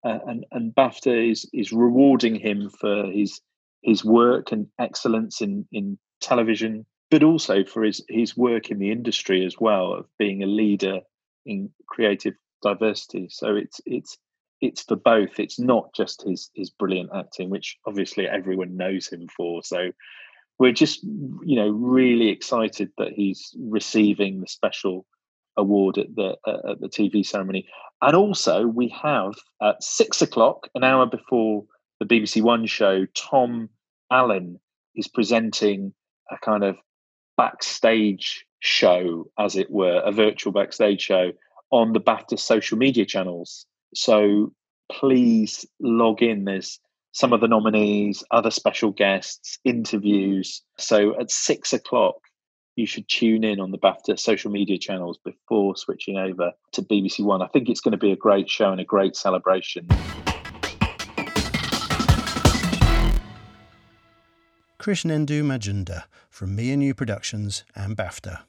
[0.03, 3.41] And and BAFTA is is rewarding him for his
[3.83, 8.91] his work and excellence in in television, but also for his his work in the
[8.91, 11.01] industry as well of being a leader
[11.45, 13.29] in creative diversity.
[13.31, 14.19] So it's it's
[14.61, 15.39] it's for both.
[15.39, 19.63] It's not just his his brilliant acting, which obviously everyone knows him for.
[19.63, 19.91] So
[20.59, 25.07] we're just you know really excited that he's receiving the special
[25.57, 27.67] award at the uh, at the TV ceremony,
[28.03, 31.65] and also we have at six o'clock, an hour before
[32.01, 33.69] the BBC One show, Tom
[34.11, 34.59] Allen
[34.95, 35.93] is presenting
[36.31, 36.77] a kind of
[37.37, 41.33] backstage show, as it were, a virtual backstage show
[41.71, 43.67] on the BAFTA social media channels.
[43.95, 44.53] So
[44.91, 46.45] please log in.
[46.45, 46.81] There's
[47.13, 50.63] some of the nominees, other special guests, interviews.
[50.79, 52.17] So at six o'clock,
[52.77, 57.25] you should tune in on the BAFTA social media channels before switching over to BBC
[57.25, 57.43] One.
[57.43, 59.87] I think it's going to be a great show and a great celebration.
[64.79, 68.45] Krishnendu Majumdar from Me and You Productions and BAFTA.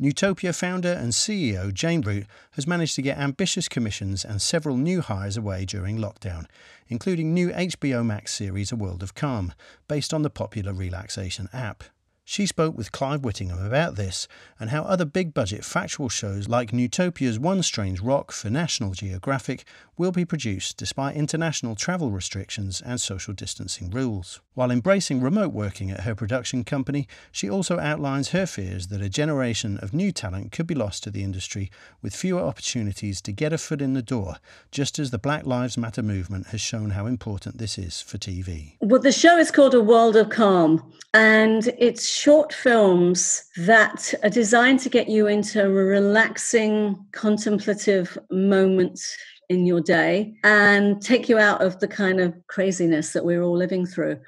[0.00, 5.00] Newtopia founder and CEO Jane Root has managed to get ambitious commissions and several new
[5.00, 6.46] hires away during lockdown,
[6.88, 9.52] including new HBO Max series A World of Calm,
[9.86, 11.84] based on the popular relaxation app.
[12.26, 14.26] She spoke with Clive Whittingham about this
[14.58, 19.64] and how other big budget factual shows like Newtopia's One Strange Rock for National Geographic
[19.98, 24.40] will be produced despite international travel restrictions and social distancing rules.
[24.54, 29.08] While embracing remote working at her production company, she also outlines her fears that a
[29.08, 33.52] generation of new talent could be lost to the industry with fewer opportunities to get
[33.52, 34.36] a foot in the door,
[34.70, 38.76] just as the Black Lives Matter movement has shown how important this is for TV.
[38.80, 44.30] Well, the show is called A World of Calm, and it's short films that are
[44.30, 49.00] designed to get you into a relaxing, contemplative moment
[49.48, 53.56] in your day and take you out of the kind of craziness that we're all
[53.56, 54.18] living through.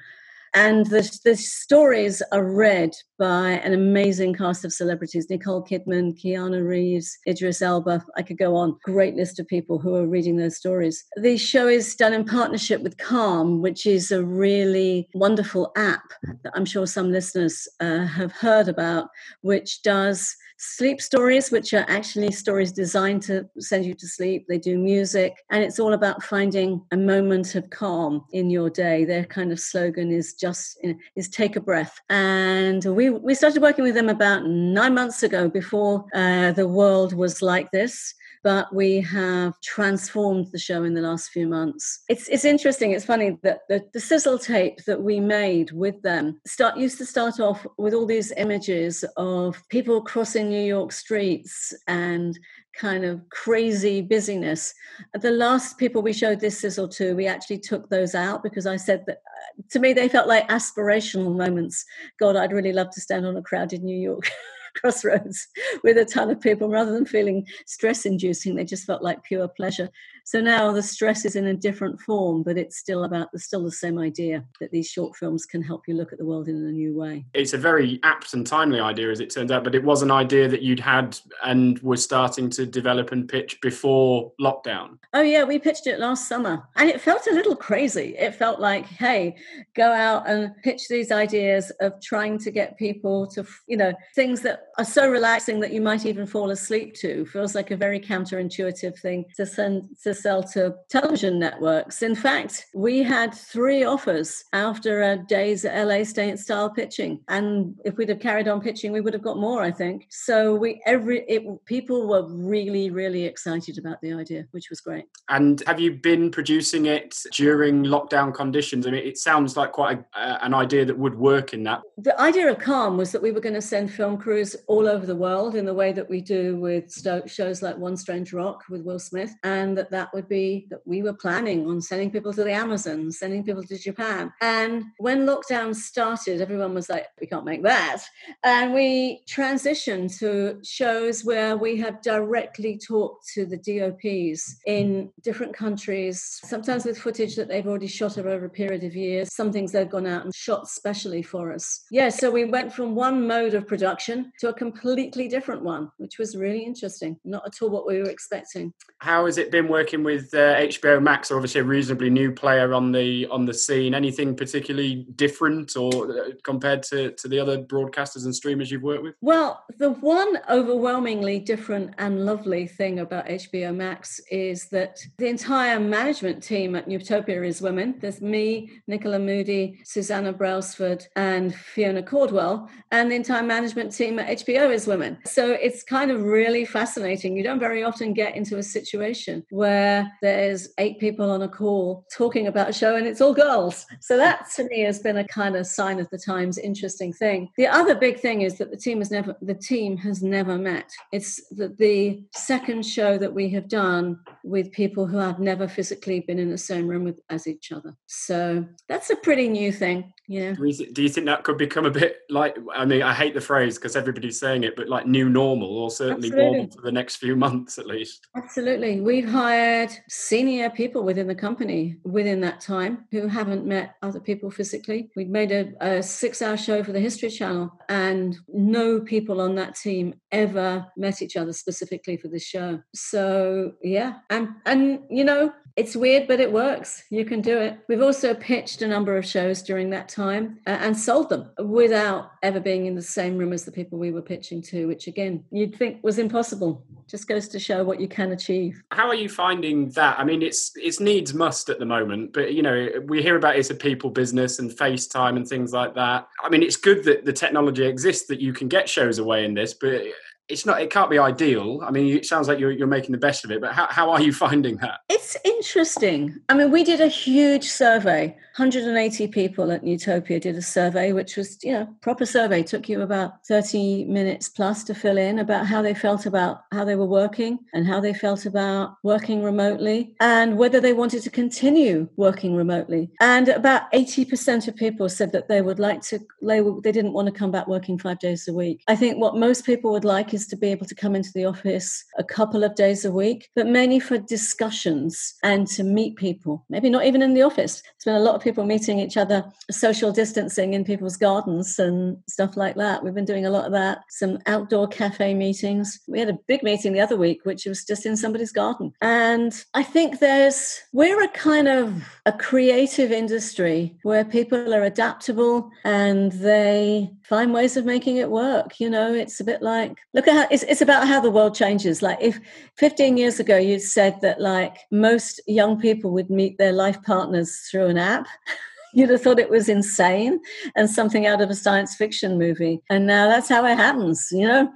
[0.53, 6.65] And the, the stories are read by an amazing cast of celebrities Nicole Kidman, Keanu
[6.67, 8.05] Reeves, Idris Elba.
[8.15, 8.77] I could go on.
[8.83, 11.03] Great list of people who are reading those stories.
[11.15, 16.03] The show is done in partnership with Calm, which is a really wonderful app
[16.43, 19.09] that I'm sure some listeners uh, have heard about,
[19.41, 24.45] which does sleep stories, which are actually stories designed to send you to sleep.
[24.47, 29.05] They do music, and it's all about finding a moment of calm in your day.
[29.05, 31.99] Their kind of slogan is just you know, is take a breath.
[32.09, 37.13] And we we started working with them about nine months ago, before uh, the world
[37.13, 38.13] was like this
[38.47, 42.05] but we have transformed the show in the last few months.
[42.07, 42.91] It's it's interesting.
[42.91, 47.05] It's funny that the, the sizzle tape that we made with them start used to
[47.05, 52.39] start off with all these images of people crossing New York streets and
[52.73, 54.73] kind of crazy busyness.
[55.13, 58.77] The last people we showed this sizzle to, we actually took those out because I
[58.77, 61.83] said that uh, to me they felt like aspirational moments.
[62.17, 64.31] God, I'd really love to stand on a crowded New York
[64.79, 65.47] crossroads
[65.83, 69.47] with a ton of people rather than feeling stress inducing they just felt like pure
[69.47, 69.89] pleasure
[70.27, 73.63] so now the stress is in a different form but it's still about the still
[73.63, 76.55] the same idea that these short films can help you look at the world in
[76.55, 77.25] a new way.
[77.33, 80.11] It's a very apt and timely idea as it turns out but it was an
[80.11, 84.97] idea that you'd had and was starting to develop and pitch before lockdown.
[85.13, 88.13] Oh yeah we pitched it last summer and it felt a little crazy.
[88.17, 89.37] It felt like hey
[89.75, 94.41] go out and pitch these ideas of trying to get people to you know things
[94.41, 97.25] that are so relaxing that you might even fall asleep to.
[97.27, 102.01] Feels like a very counterintuitive thing to send to sell to television networks.
[102.01, 107.21] In fact, we had three offers after a day's LA State style pitching.
[107.27, 110.07] And if we'd have carried on pitching, we would have got more, I think.
[110.09, 115.05] So we every it, people were really, really excited about the idea, which was great.
[115.29, 118.87] And have you been producing it during lockdown conditions?
[118.87, 121.81] I mean, it sounds like quite a, uh, an idea that would work in that.
[121.97, 125.05] The idea of Calm was that we were going to send film crews all over
[125.05, 126.91] the world in the way that we do with
[127.27, 131.01] shows like One Strange Rock with Will Smith, and that that would be that we
[131.01, 134.31] were planning on sending people to the Amazon, sending people to Japan.
[134.41, 138.03] And when lockdown started, everyone was like, we can't make that.
[138.43, 145.53] And we transitioned to shows where we have directly talked to the DOPs in different
[145.53, 149.71] countries, sometimes with footage that they've already shot over a period of years, some things
[149.71, 151.83] they've gone out and shot specially for us.
[151.91, 156.17] Yeah, so we went from one mode of production to a completely different one, which
[156.17, 157.17] was really interesting.
[157.23, 158.73] Not at all what we were expecting.
[158.99, 161.31] How has it been working with uh, HBO Max?
[161.31, 163.93] Obviously, a reasonably new player on the on the scene.
[163.93, 169.03] Anything particularly different or uh, compared to to the other broadcasters and streamers you've worked
[169.03, 169.15] with?
[169.21, 175.79] Well, the one overwhelmingly different and lovely thing about HBO Max is that the entire
[175.79, 177.95] management team at Nutopia is women.
[177.99, 184.39] There's me, Nicola Moody, Susanna Brailsford, and Fiona Caldwell, and the entire management team at
[184.39, 185.17] HBO is women.
[185.25, 187.35] So it's kind of really fascinating.
[187.35, 189.86] You don't very often get into a situation where
[190.21, 193.85] there's eight people on a call talking about a show and it's all girls.
[194.01, 197.49] So that to me has been a kind of sign of the times interesting thing.
[197.57, 200.89] The other big thing is that the team has never the team has never met.
[201.11, 206.21] It's the, the second show that we have done with people who have never physically
[206.21, 207.95] been in the same room with as each other.
[208.07, 210.13] So that's a pretty new thing.
[210.27, 210.55] Yeah.
[210.55, 212.57] Do you think that could become a bit like?
[212.75, 215.89] I mean, I hate the phrase because everybody's saying it, but like new normal, or
[215.89, 216.57] certainly Absolutely.
[216.57, 218.27] normal for the next few months at least.
[218.35, 219.76] Absolutely, we've hired
[220.09, 225.09] senior people within the company within that time who haven't met other people physically.
[225.15, 229.75] We'd made a, a six-hour show for the History Channel, and no people on that
[229.75, 232.81] team ever met each other specifically for this show.
[232.93, 237.03] So yeah, and and you know, it's weird, but it works.
[237.11, 237.77] You can do it.
[237.87, 242.31] We've also pitched a number of shows during that time uh, and sold them without
[242.41, 245.43] ever being in the same room as the people we were pitching to, which again,
[245.51, 246.83] you'd think was impossible.
[247.07, 248.81] Just goes to show what you can achieve.
[248.89, 250.19] How are you finding that?
[250.19, 253.55] I mean, it's it's needs must at the moment, but you know, we hear about
[253.55, 256.27] it's a people business and FaceTime and things like that.
[256.43, 259.53] I mean, it's good that the technology exists that you can get shows away in
[259.53, 260.01] this, but
[260.49, 263.17] it's not it can't be ideal i mean it sounds like you're, you're making the
[263.17, 266.83] best of it but how, how are you finding that it's interesting i mean we
[266.83, 271.87] did a huge survey 180 people at Nutopia did a survey, which was, you know,
[272.01, 272.61] proper survey.
[272.61, 276.63] It took you about 30 minutes plus to fill in about how they felt about
[276.71, 281.21] how they were working and how they felt about working remotely and whether they wanted
[281.21, 283.11] to continue working remotely.
[283.21, 287.27] And about 80% of people said that they would like to, they, they didn't want
[287.27, 288.81] to come back working five days a week.
[288.87, 291.45] I think what most people would like is to be able to come into the
[291.45, 296.65] office a couple of days a week, but mainly for discussions and to meet people.
[296.69, 297.81] Maybe not even in the office.
[297.81, 302.17] There's been a lot of people meeting each other, social distancing in people's gardens and
[302.27, 303.03] stuff like that.
[303.03, 303.99] We've been doing a lot of that.
[304.09, 305.99] Some outdoor cafe meetings.
[306.07, 308.93] We had a big meeting the other week, which was just in somebody's garden.
[309.01, 315.71] And I think there's, we're a kind of a creative industry where people are adaptable
[315.83, 318.79] and they find ways of making it work.
[318.79, 321.55] You know, it's a bit like, look at how, it's, it's about how the world
[321.55, 322.01] changes.
[322.01, 322.39] Like if
[322.75, 327.67] 15 years ago you'd said that like most young people would meet their life partners
[327.69, 328.27] through an app,
[328.93, 330.39] you'd have thought it was insane
[330.75, 332.81] and something out of a science fiction movie.
[332.89, 334.71] And now that's how it happens, you know?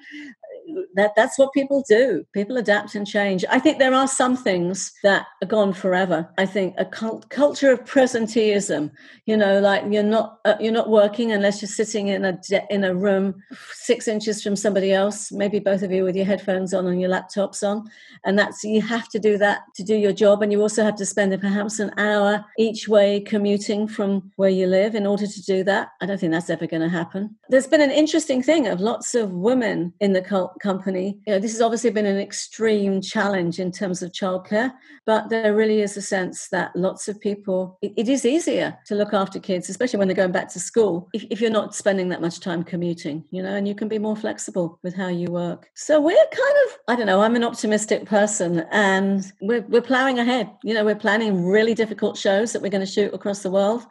[0.96, 2.26] That that's what people do.
[2.34, 3.44] People adapt and change.
[3.50, 6.30] I think there are some things that are gone forever.
[6.38, 8.92] I think a cult, culture of presenteeism.
[9.26, 12.84] You know, like you're not uh, you're not working unless you're sitting in a in
[12.84, 15.32] a room six inches from somebody else.
[15.32, 17.90] Maybe both of you with your headphones on and your laptops on,
[18.26, 20.96] and that's you have to do that to do your job, and you also have
[20.96, 25.42] to spend perhaps an hour each way commuting from where you live in order to
[25.44, 25.90] do that.
[26.02, 27.36] I don't think that's ever going to happen.
[27.50, 31.20] There's been an interesting thing of lots of women in the cult company.
[31.26, 34.72] You know, this has obviously been an extreme challenge in terms of childcare,
[35.06, 38.96] but there really is a sense that lots of people, it, it is easier to
[38.96, 42.10] look after kids, especially when they're going back to school, if, if, you're not spending
[42.10, 45.28] that much time commuting, you know, and you can be more flexible with how you
[45.32, 45.70] work.
[45.76, 50.20] So we're kind of, I don't know, I'm an optimistic person and we're, we're plowing
[50.20, 50.50] ahead.
[50.64, 53.86] You know, we're planning really difficult shows that we're going to shoot across the world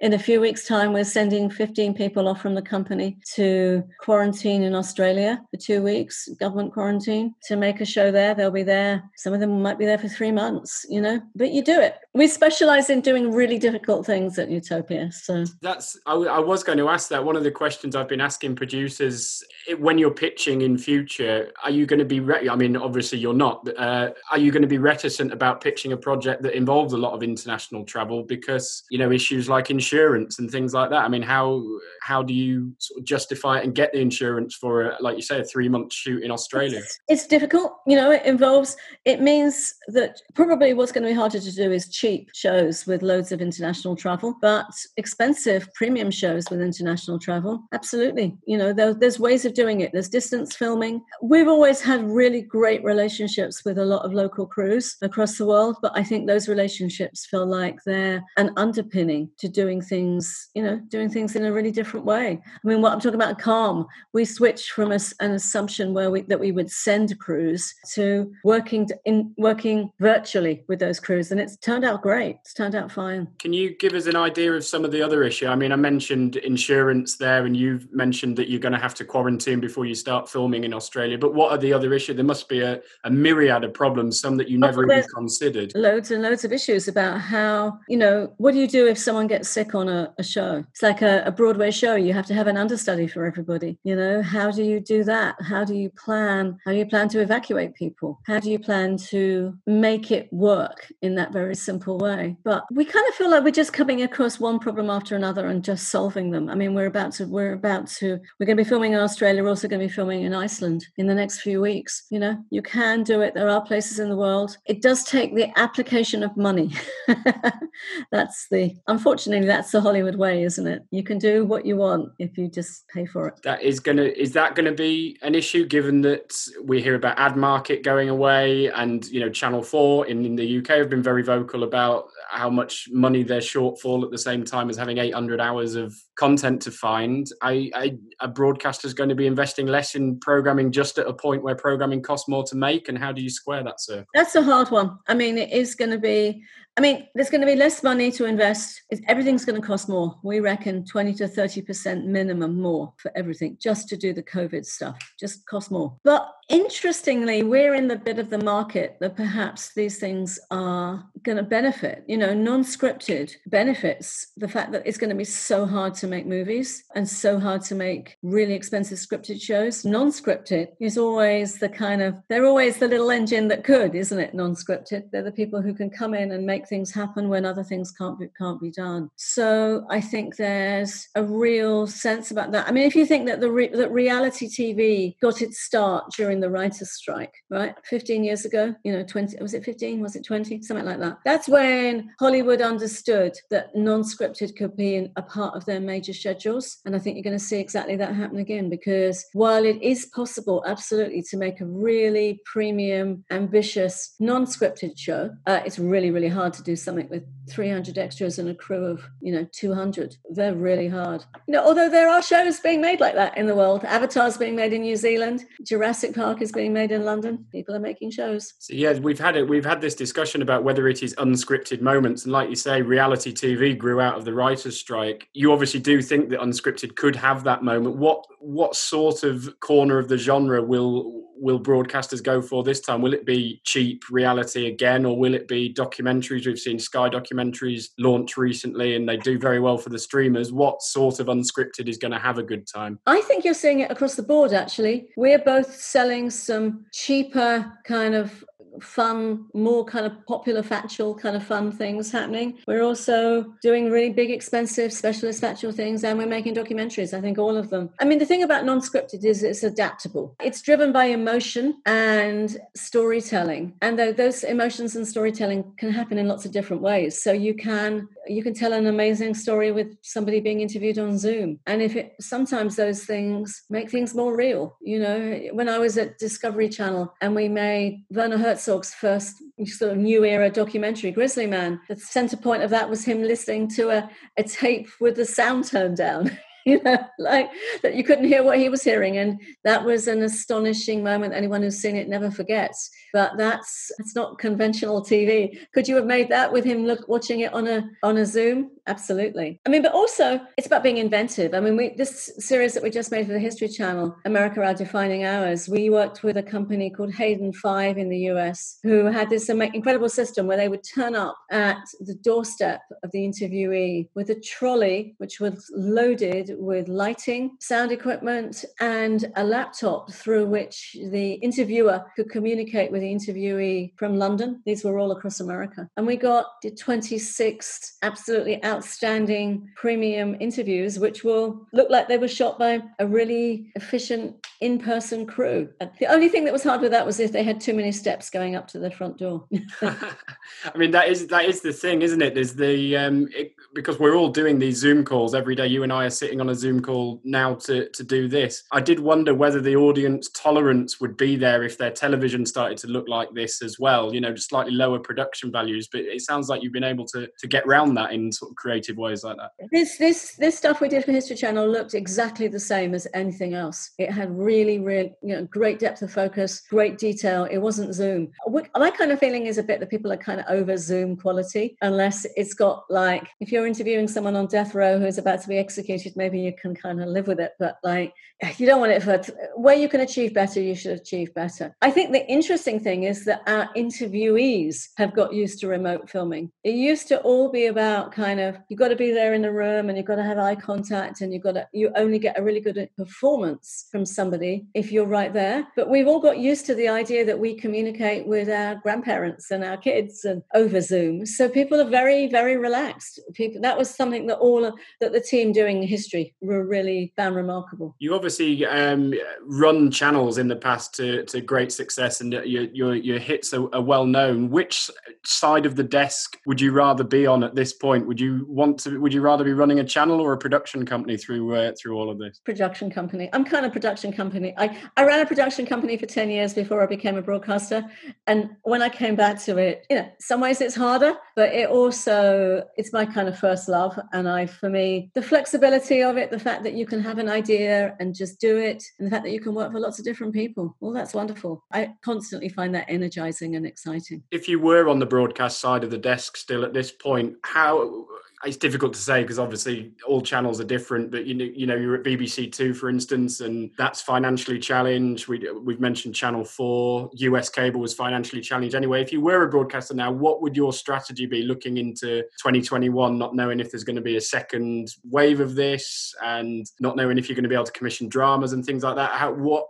[0.00, 4.62] in a few weeks' time, we're sending 15 people off from the company to quarantine
[4.62, 8.34] in Australia for two weeks government quarantine to make a show there.
[8.34, 9.02] They'll be there.
[9.16, 11.96] Some of them might be there for three months, you know, but you do it.
[12.14, 15.10] We specialize in doing really difficult things at Utopia.
[15.12, 17.24] So that's, I, was going to ask that.
[17.24, 19.42] One of the questions I've been asking producers
[19.78, 23.32] when you're pitching in future, are you going to be, re- I mean, obviously you're
[23.34, 26.92] not, but uh, are you going to be reticent about pitching a project that involves
[26.92, 31.04] a lot of international travel because, you know, issues like insurance and things like that?
[31.04, 31.64] I mean, how,
[32.02, 35.22] how do you sort of justify it and get the insurance for, a, like you
[35.22, 36.78] say, a three month shoot in Australia?
[36.78, 37.72] It's, it's difficult.
[37.86, 41.72] You know, it involves, it means that probably what's going to be harder to do
[41.72, 44.66] is cheap shows with loads of international travel, but
[44.96, 47.62] expensive premium shows with international travel.
[47.72, 48.36] Absolutely.
[48.46, 49.90] You know, there, there's ways of doing it.
[49.92, 51.02] There's distance filming.
[51.22, 55.76] We've always had really great relationships with a lot of local crews across the world,
[55.82, 60.76] but I think those relationships feel like they're an underpinning to doing things, you know,
[60.88, 62.28] doing things in a really different way.
[62.42, 66.22] I mean, what I'm talking about, calm, we switched from a, an assumption where we
[66.22, 67.62] that we would send crews
[67.94, 72.34] to working in working virtually with those crews, and it's turned out great.
[72.40, 73.28] It's turned out fine.
[73.38, 75.46] Can you give us an idea of some of the other issue?
[75.46, 79.04] I mean, I mentioned insurance there, and you've mentioned that you're going to have to
[79.04, 81.18] quarantine before you start filming in Australia.
[81.18, 82.16] But what are the other issues?
[82.16, 85.72] There must be a, a myriad of problems, some that you never even considered.
[85.74, 89.26] Loads and loads of issues about how, you know, what do you do if someone
[89.26, 90.64] gets sick on a, a show?
[90.70, 91.94] It's like a, a Broadway show.
[91.94, 93.78] You have to have an understudy for everybody.
[93.84, 95.36] You know, how do you do that?
[95.40, 96.58] How do you plan?
[96.64, 98.20] How do you plan to evacuate people?
[98.26, 102.36] How do you plan to make it work in that very simple way?
[102.44, 105.64] But we kind of feel like we're just coming across one problem after another and
[105.64, 106.48] just solving them.
[106.48, 109.42] I mean, we're about to, we're about to, we're going to be filming in Australia.
[109.42, 112.04] We're also going to be filming in Iceland in the next few weeks.
[112.10, 113.34] You know, you can do it.
[113.34, 114.56] There are places in the world.
[114.66, 116.72] It does take the application of money.
[118.10, 120.82] that's the, unfortunately, that's the Hollywood way, isn't it?
[120.90, 123.40] You can do what you want if you just pay for it.
[123.44, 126.94] That is going to, is that going to be an issue given that we hear
[126.94, 130.90] about ad market going away and, you know, Channel 4 in, in the UK have
[130.90, 134.98] been very vocal about how much money they're shortfall at the same time as having
[134.98, 137.26] 800 hours of content to find.
[137.42, 141.12] I, I, a broadcaster is going to be investing less in programming just at a
[141.12, 142.88] point where programming costs more to make.
[142.88, 144.04] And how do you square that, sir?
[144.14, 144.98] That's a hard one.
[145.08, 146.42] I mean, it is going to be
[146.76, 148.82] I mean, there's going to be less money to invest.
[149.06, 150.18] Everything's going to cost more.
[150.22, 154.98] We reckon 20 to 30% minimum more for everything just to do the COVID stuff,
[155.20, 155.98] just cost more.
[156.02, 161.38] But interestingly, we're in the bit of the market that perhaps these things are going
[161.38, 162.04] to benefit.
[162.06, 166.06] You know, non scripted benefits the fact that it's going to be so hard to
[166.06, 169.84] make movies and so hard to make really expensive scripted shows.
[169.84, 174.18] Non scripted is always the kind of, they're always the little engine that could, isn't
[174.18, 174.34] it?
[174.34, 175.10] Non scripted.
[175.10, 178.18] They're the people who can come in and make things happen when other things can't
[178.18, 179.10] be, can't be done.
[179.16, 182.68] So I think there's a real sense about that.
[182.68, 186.41] I mean, if you think that the re, that reality TV got its start during
[186.42, 190.00] the writers' strike, right, 15 years ago, you know, 20 was it 15?
[190.00, 190.62] Was it 20?
[190.62, 191.18] Something like that.
[191.24, 196.94] That's when Hollywood understood that non-scripted could be a part of their major schedules, and
[196.94, 200.62] I think you're going to see exactly that happen again because while it is possible,
[200.66, 206.52] absolutely, to make a really premium, ambitious, non-scripted show, uh, it's really, really hard hard
[206.54, 210.16] to do something with 300 extras and a crew of, you know, 200.
[210.30, 211.24] They're really hard.
[211.46, 213.84] You know, although there are shows being made like that in the world.
[213.84, 215.44] Avatar's being made in New Zealand.
[215.64, 217.46] Jurassic Park is being made in London.
[217.50, 218.54] People are making shows.
[218.58, 219.48] So yeah, we've had it.
[219.48, 223.32] We've had this discussion about whether it is unscripted moments, and like you say, reality
[223.32, 225.28] TV grew out of the writers' strike.
[225.32, 227.96] You obviously do think that unscripted could have that moment.
[227.96, 233.02] What what sort of corner of the genre will will broadcasters go for this time?
[233.02, 236.46] Will it be cheap reality again, or will it be documentaries?
[236.46, 240.52] We've seen Sky documentaries launch recently, and they do very well for the streamers.
[240.52, 243.00] What sort of unscripted is going to have a good time?
[243.06, 244.52] I think you're seeing it across the board.
[244.52, 248.44] Actually, we're both selling some cheaper kind of
[248.80, 252.58] fun, more kind of popular factual kind of fun things happening.
[252.66, 257.16] We're also doing really big, expensive specialist factual things, and we're making documentaries.
[257.16, 257.90] I think all of them.
[258.00, 260.34] I mean, the thing about non-scripted is it's adaptable.
[260.40, 266.44] It's driven by emotion and storytelling, and those emotions and storytelling can happen in lots
[266.44, 267.20] of different ways.
[267.22, 271.58] So you can you can tell an amazing story with somebody being interviewed on Zoom,
[271.66, 274.76] and if it sometimes those things make things more real.
[274.80, 279.92] You know, when I was at Discovery Channel and we made Werner Herzog's first sort
[279.92, 281.80] of new era documentary, Grizzly Man.
[281.88, 285.64] The center point of that was him listening to a, a tape with the sound
[285.66, 286.38] turned down.
[286.66, 287.50] you know, like
[287.82, 289.16] that you couldn't hear what he was hearing.
[289.18, 291.34] And that was an astonishing moment.
[291.34, 292.90] Anyone who's seen it never forgets.
[293.12, 295.58] But that's it's not conventional TV.
[295.74, 298.70] Could you have made that with him look watching it on a on a Zoom?
[298.86, 299.60] Absolutely.
[299.66, 301.54] I mean, but also it's about being inventive.
[301.54, 304.74] I mean, we this series that we just made for the History Channel, America Our
[304.74, 309.30] Defining Hours, we worked with a company called Hayden Five in the US who had
[309.30, 314.30] this incredible system where they would turn up at the doorstep of the interviewee with
[314.30, 321.32] a trolley which was loaded with lighting, sound equipment, and a laptop through which the
[321.34, 324.62] interviewer could communicate with the interviewee from London.
[324.64, 325.88] These were all across America.
[325.96, 326.46] And we got
[326.78, 333.72] 26 absolutely outstanding premium interviews, which will look like they were shot by a really
[333.74, 335.68] efficient in person crew.
[335.98, 338.30] The only thing that was hard with that was if they had too many steps
[338.30, 339.44] going up to the front door.
[339.82, 342.34] I mean, that is that is the thing, isn't it?
[342.34, 345.66] There's the um, it, because we're all doing these Zoom calls every day.
[345.66, 348.64] You and I are sitting on a Zoom call now to to do this.
[348.72, 352.88] I did wonder whether the audience tolerance would be there if their television started to
[352.88, 354.12] look like this as well.
[354.12, 355.88] You know, just slightly lower production values.
[355.90, 358.56] But it sounds like you've been able to to get around that in sort of
[358.56, 359.52] creative ways like that.
[359.70, 363.54] This this this stuff we did for History Channel looked exactly the same as anything
[363.54, 363.92] else.
[363.98, 367.44] It had really, really you know, great depth of focus, great detail.
[367.44, 368.32] It wasn't Zoom.
[368.76, 371.76] My kind of feeling is a bit that people are kind of over Zoom quality,
[371.82, 375.58] unless it's got like if you're interviewing someone on death row who's about to be
[375.58, 377.52] executed, maybe you can kind of live with it.
[377.58, 378.14] But like
[378.58, 379.18] you don't want it for
[379.56, 381.74] where you can achieve better, you should achieve better.
[381.82, 386.50] I think the interesting thing is that our interviewees have got used to remote filming.
[386.64, 389.52] It used to all be about kind of you've got to be there in the
[389.52, 392.38] room and you've got to have eye contact and you've got to you only get
[392.38, 395.66] a really good performance from somebody if you're right there.
[395.76, 399.64] But we've all got used to the idea that we communicate with our grandparents and
[399.64, 401.26] our kids and over Zoom.
[401.26, 403.20] So people are very, very relaxed.
[403.34, 404.62] People that was something that all
[405.00, 407.94] that the team doing history were really found remarkable.
[407.98, 412.94] You obviously um, run channels in the past to, to great success, and your your,
[412.94, 414.50] your hits are, are well known.
[414.50, 414.90] Which
[415.24, 418.06] side of the desk would you rather be on at this point?
[418.06, 419.00] Would you want to?
[419.00, 422.10] Would you rather be running a channel or a production company through uh, through all
[422.10, 422.40] of this?
[422.44, 423.28] Production company.
[423.32, 424.54] I'm kind of production company.
[424.56, 424.66] I
[424.96, 427.84] I ran a production company for ten years before I became a broadcaster,
[428.26, 431.68] and when I came back to it, you know, some ways it's harder, but it
[431.68, 436.38] also it's my kind of first love, and I for me the flexibility it, the
[436.38, 439.32] fact that you can have an idea and just do it, and the fact that
[439.32, 440.76] you can work for lots of different people.
[440.80, 441.64] Well, that's wonderful.
[441.72, 444.22] I constantly find that energizing and exciting.
[444.30, 448.06] If you were on the broadcast side of the desk still at this point, how
[448.44, 451.10] it's difficult to say because obviously all channels are different.
[451.10, 455.28] But you know, you know, you're at BBC Two, for instance, and that's financially challenged.
[455.28, 459.00] We, we've mentioned Channel Four, US cable was financially challenged anyway.
[459.02, 463.34] If you were a broadcaster now, what would your strategy be looking into 2021, not
[463.34, 467.28] knowing if there's going to be a second wave of this, and not knowing if
[467.28, 469.12] you're going to be able to commission dramas and things like that?
[469.12, 469.68] How, what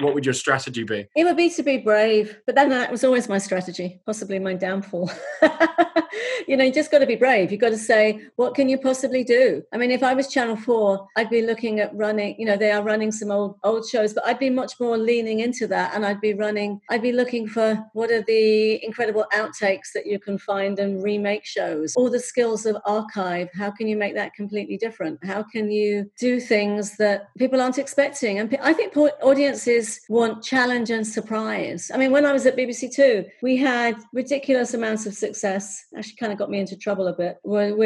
[0.00, 1.06] what would your strategy be?
[1.14, 4.54] It would be to be brave, but then that was always my strategy, possibly my
[4.54, 5.10] downfall.
[6.46, 7.52] you know, you just got to be brave.
[7.52, 7.97] You've got to say,
[8.36, 9.62] what can you possibly do?
[9.72, 12.72] I mean, if I was Channel 4, I'd be looking at running, you know, they
[12.72, 16.04] are running some old old shows, but I'd be much more leaning into that and
[16.04, 20.38] I'd be running, I'd be looking for what are the incredible outtakes that you can
[20.38, 23.48] find and remake shows, all the skills of archive.
[23.54, 25.24] How can you make that completely different?
[25.24, 28.38] How can you do things that people aren't expecting?
[28.38, 31.90] And I think audiences want challenge and surprise.
[31.92, 35.84] I mean, when I was at BBC Two, we had ridiculous amounts of success.
[35.96, 37.38] Actually, kind of got me into trouble a bit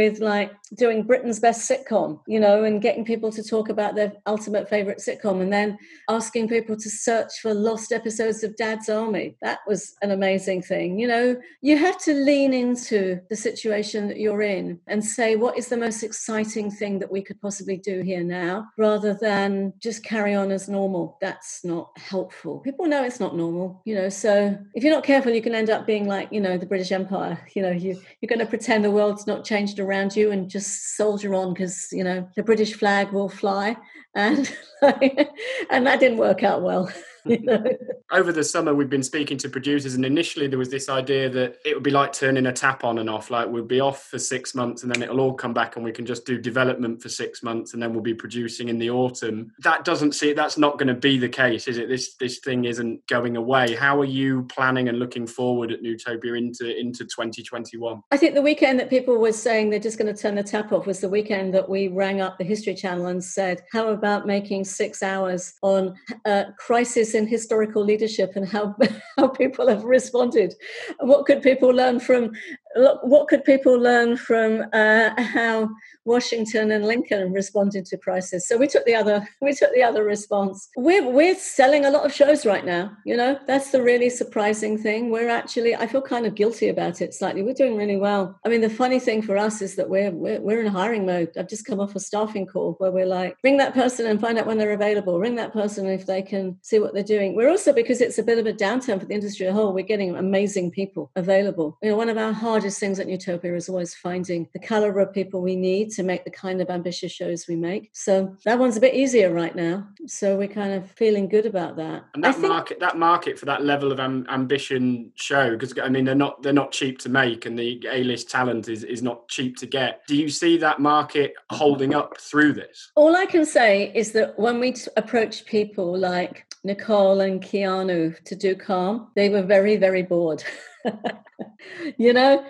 [0.02, 4.12] with like doing Britain's best sitcom, you know, and getting people to talk about their
[4.26, 5.78] ultimate favorite sitcom and then
[6.08, 9.36] asking people to search for lost episodes of Dad's Army.
[9.42, 10.98] That was an amazing thing.
[10.98, 15.56] You know, you have to lean into the situation that you're in and say, what
[15.56, 20.02] is the most exciting thing that we could possibly do here now, rather than just
[20.02, 21.16] carry on as normal.
[21.20, 22.58] That's not helpful.
[22.60, 25.70] People know it's not normal, you know, so if you're not careful, you can end
[25.70, 27.38] up being like, you know, the British Empire.
[27.54, 30.96] You know, you, you're going to pretend the world's not changed around you and just
[30.96, 33.76] soldier on because you know the British flag will fly,
[34.14, 36.90] and and that didn't work out well.
[38.12, 41.58] Over the summer, we've been speaking to producers, and initially there was this idea that
[41.64, 43.30] it would be like turning a tap on and off.
[43.30, 45.92] Like we'll be off for six months, and then it'll all come back, and we
[45.92, 49.52] can just do development for six months, and then we'll be producing in the autumn.
[49.60, 51.88] That doesn't see that's not going to be the case, is it?
[51.88, 53.74] This this thing isn't going away.
[53.74, 58.02] How are you planning and looking forward at Nutopia into into 2021?
[58.10, 60.72] I think the weekend that people were saying they're just going to turn the tap
[60.72, 64.26] off was the weekend that we rang up the History Channel and said, "How about
[64.26, 65.94] making six hours on
[66.24, 68.74] uh, crisis?" In historical leadership and how
[69.16, 70.54] how people have responded.
[70.98, 72.32] and What could people learn from
[72.74, 75.70] what could people learn from uh, how
[76.04, 78.48] Washington and Lincoln responded to crisis?
[78.48, 80.68] So we took the other we took the other response.
[80.76, 82.96] We're we're selling a lot of shows right now.
[83.04, 85.10] You know, that's the really surprising thing.
[85.10, 87.42] We're actually I feel kind of guilty about it slightly.
[87.42, 88.38] We're doing really well.
[88.44, 91.30] I mean, the funny thing for us is that we're we're, we're in hiring mode.
[91.36, 94.38] I've just come off a staffing call where we're like, ring that person and find
[94.38, 95.18] out when they're available.
[95.18, 97.34] Ring that person if they can see what they're doing.
[97.34, 99.72] We're also because it's a bit of a downturn for the industry as a whole.
[99.72, 101.78] We're getting amazing people available.
[101.82, 102.32] You know, one of our
[102.62, 106.24] hardest things at Nutopia is always finding the caliber of people we need to make
[106.24, 107.90] the kind of ambitious shows we make.
[107.92, 109.88] So that one's a bit easier right now.
[110.06, 112.04] So we're kind of feeling good about that.
[112.14, 115.88] And that think, market, that market for that level of am- ambition show, because I
[115.88, 119.02] mean they're not they're not cheap to make, and the A list talent is is
[119.02, 120.02] not cheap to get.
[120.06, 122.92] Do you see that market holding up through this?
[122.94, 128.36] All I can say is that when we approach people like Nicole and Keanu to
[128.36, 130.44] do Calm, they were very very bored.
[131.98, 132.44] you know?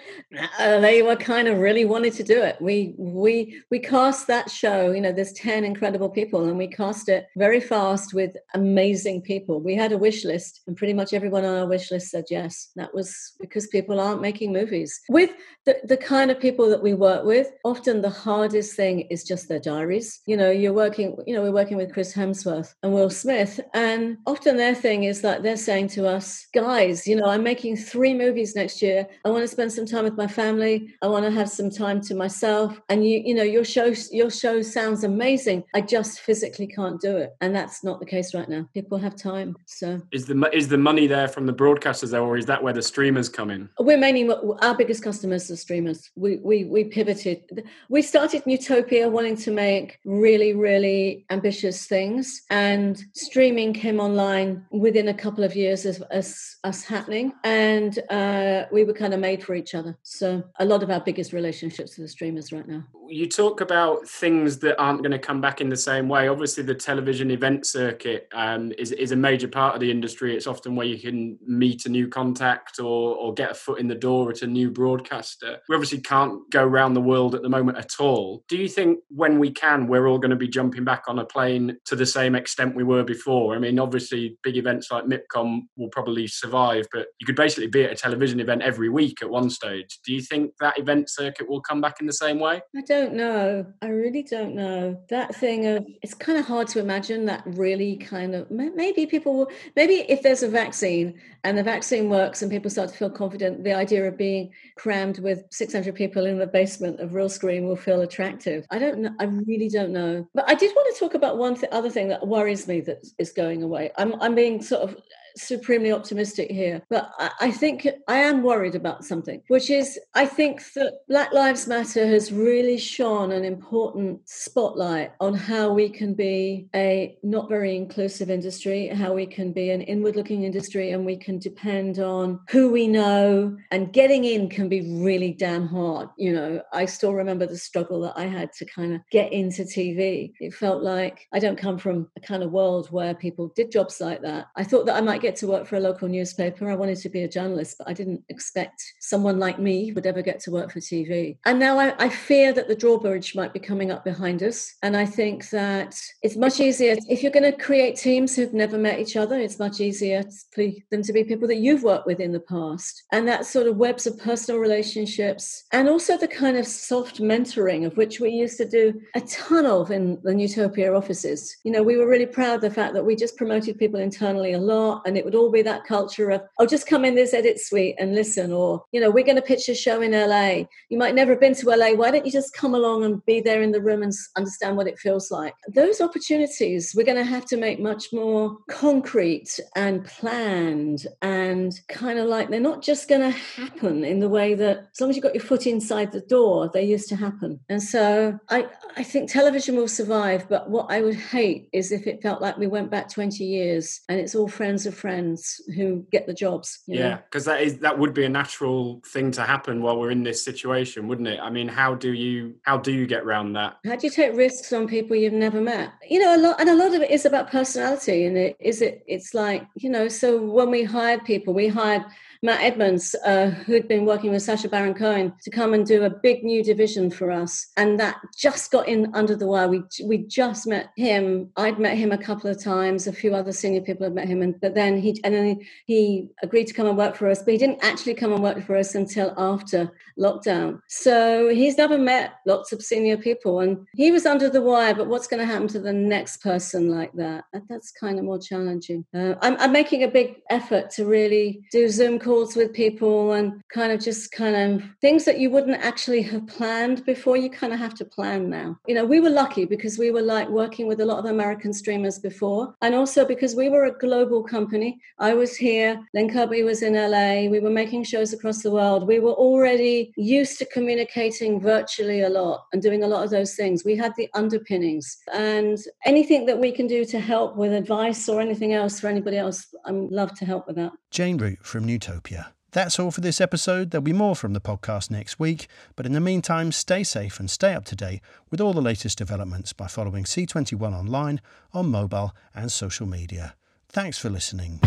[0.59, 2.57] Uh, they were kind of really wanted to do it.
[2.61, 7.09] We we we cast that show you know there's 10 incredible people and we cast
[7.09, 9.61] it very fast with amazing people.
[9.61, 12.71] We had a wish list and pretty much everyone on our wish list said yes.
[12.77, 15.01] That was because people aren't making movies.
[15.09, 15.31] With
[15.67, 19.49] the, the kind of people that we work with often the hardest thing is just
[19.49, 20.21] their diaries.
[20.27, 24.19] You know you're working you know we're working with chris hemsworth and will smith and
[24.27, 28.15] often their thing is that they're saying to us guys you know i'm making three
[28.15, 28.82] movies next year.
[28.83, 30.95] I want to spend some time with my family.
[31.03, 32.81] I want to have some time to myself.
[32.89, 35.65] And you, you know, your show, your show sounds amazing.
[35.75, 38.69] I just physically can't do it, and that's not the case right now.
[38.75, 39.57] People have time.
[39.67, 42.73] So is the is the money there from the broadcasters there, or is that where
[42.73, 43.69] the streamers come in?
[43.79, 46.11] We're mainly our biggest customers are streamers.
[46.17, 47.65] We we we pivoted.
[47.89, 55.09] We started Nutopia wanting to make really really ambitious things, and streaming came online within
[55.09, 59.43] a couple of years of us us happening, and uh, we were kind of made
[59.43, 59.97] for each other.
[60.03, 62.85] So a lot of our biggest relationships are the streamers right now.
[63.09, 66.29] You talk about things that aren't going to come back in the same way.
[66.29, 70.35] Obviously, the television event circuit um, is is a major part of the industry.
[70.35, 73.89] It's often where you can meet a new contact or or get a foot in
[73.89, 75.59] the door at a new broadcaster.
[75.69, 78.45] We obviously can't go around the world at the moment at all.
[78.49, 81.25] Do you think when we can, we're all going to be jumping back on a
[81.25, 83.55] plane to the same extent we were before?
[83.55, 87.85] I mean, obviously, big events like MIPCOM will probably survive, but you could basically be
[87.85, 90.01] at a television event every week at one stage.
[90.05, 92.61] Do you think that event circuit will come back in the same way?
[92.77, 93.65] I don't know.
[93.81, 95.01] I really don't know.
[95.09, 99.35] That thing of it's kind of hard to imagine that really kind of maybe people
[99.35, 103.11] will maybe if there's a vaccine and the vaccine works and people start to feel
[103.11, 107.77] confident, the idea of being crammed with 600 people in the basement of Realscreen will
[107.77, 108.67] feel attractive.
[108.71, 109.15] I don't know.
[109.19, 110.29] I really don't know.
[110.35, 113.07] But I did want to talk about one th- other thing that worries me that
[113.19, 113.91] is going away.
[113.97, 114.97] I'm I'm being sort of
[115.37, 117.11] supremely optimistic here, but
[117.41, 122.07] I, think I am worried about something, which is I think that Black Lives Matter
[122.07, 128.31] has really shone an important spotlight on how we can be a not very inclusive
[128.31, 132.71] industry, how we can be an inward looking industry, and we can depend on who
[132.71, 136.09] we know, and getting in can be really damn hard.
[136.17, 139.63] You know, I still remember the struggle that I had to kind of get into
[139.63, 140.33] TV.
[140.41, 144.01] It felt like I don't come from a kind of world where people did jobs
[144.01, 144.47] like that.
[144.57, 146.71] I thought that I might get to work for a local newspaper.
[146.71, 150.23] I wanted to be a journalist, but I didn't expect someone like me would ever
[150.23, 151.39] get to work for TV.
[151.47, 154.75] And now I, I fear that the drawbridge might be coming up behind us.
[154.83, 158.77] And I think that it's much easier if you're going to create teams who've never
[158.77, 162.21] met each other, it's much easier for them to be people that you've worked with
[162.21, 163.05] in the past.
[163.13, 167.87] And that sort of webs of personal relationships and also the kind of soft mentoring
[167.87, 171.57] of which we used to do a ton of in the Nutopia offices.
[171.65, 174.53] You know, we were really proud of the fact that we just promoted people internally
[174.53, 177.35] a lot and it would all be that culture of, oh, just come in this
[177.35, 180.65] edit suite and listen, or, you know, we're going to pitch a show in LA.
[180.89, 181.91] You might never have been to LA.
[181.91, 184.87] Why don't you just come along and be there in the room and understand what
[184.87, 185.53] it feels like?
[185.69, 192.19] Those opportunities we're going to have to make much more concrete and planned and kind
[192.19, 195.17] of like they're not just going to happen in the way that as long as
[195.17, 197.61] you've got your foot inside the door, they used to happen.
[197.69, 202.07] And so I, I think television will survive, but what I would hate is if
[202.07, 206.07] it felt like we went back 20 years and it's all friends of friends who
[206.13, 206.79] get the jobs.
[206.87, 210.23] yeah, because that is that would be a natural thing to happen while we're in
[210.23, 211.41] this situation, wouldn't it?
[211.43, 213.79] I mean, how do you how do you get around that?
[213.85, 215.93] How do you take risks on people you've never met?
[216.09, 218.81] You know, a lot and a lot of it is about personality, and it is
[218.81, 220.07] it it's like you know.
[220.07, 222.05] So when we hired people, we hired
[222.45, 226.11] Matt Edmonds, uh, who'd been working with Sacha Baron Cohen, to come and do a
[226.11, 227.69] big new division for us.
[227.77, 229.69] And that just got in under the wire.
[229.69, 231.51] We, we just met him.
[231.57, 233.07] I'd met him a couple of times.
[233.07, 234.43] A few other senior people had met him.
[234.43, 237.53] And, but then he, and then he agreed to come and work for us, but
[237.53, 240.81] he didn't actually come and work for us until after lockdown.
[240.89, 243.61] So he's never met lots of senior people.
[243.61, 246.89] And he was under the wire, but what's going to happen to the next person
[246.91, 247.45] like that?
[247.69, 249.05] That's kind of more challenging.
[249.15, 253.63] Uh, I'm, I'm making a big effort to really do Zoom calls with people and
[253.73, 257.37] kind of just kind of things that you wouldn't actually have planned before.
[257.37, 258.79] You kind of have to plan now.
[258.87, 261.73] You know, we were lucky because we were like working with a lot of American
[261.73, 264.99] streamers before, and also because we were a global company.
[265.19, 267.51] I was here, Len Kirby was in LA.
[267.51, 269.07] We were making shows across the world.
[269.07, 273.55] We were already used to communicating virtually a lot and doing a lot of those
[273.55, 273.85] things.
[273.85, 278.41] We had the underpinnings, and anything that we can do to help with advice or
[278.41, 280.93] anything else for anybody else, I'm love to help with that.
[281.11, 281.85] Jane Root from
[282.23, 282.53] Nutopia.
[282.73, 283.91] That's all for this episode.
[283.91, 287.51] There'll be more from the podcast next week, but in the meantime, stay safe and
[287.51, 291.41] stay up to date with all the latest developments by following C21 online
[291.75, 293.55] on mobile and social media.
[293.89, 294.81] Thanks for listening.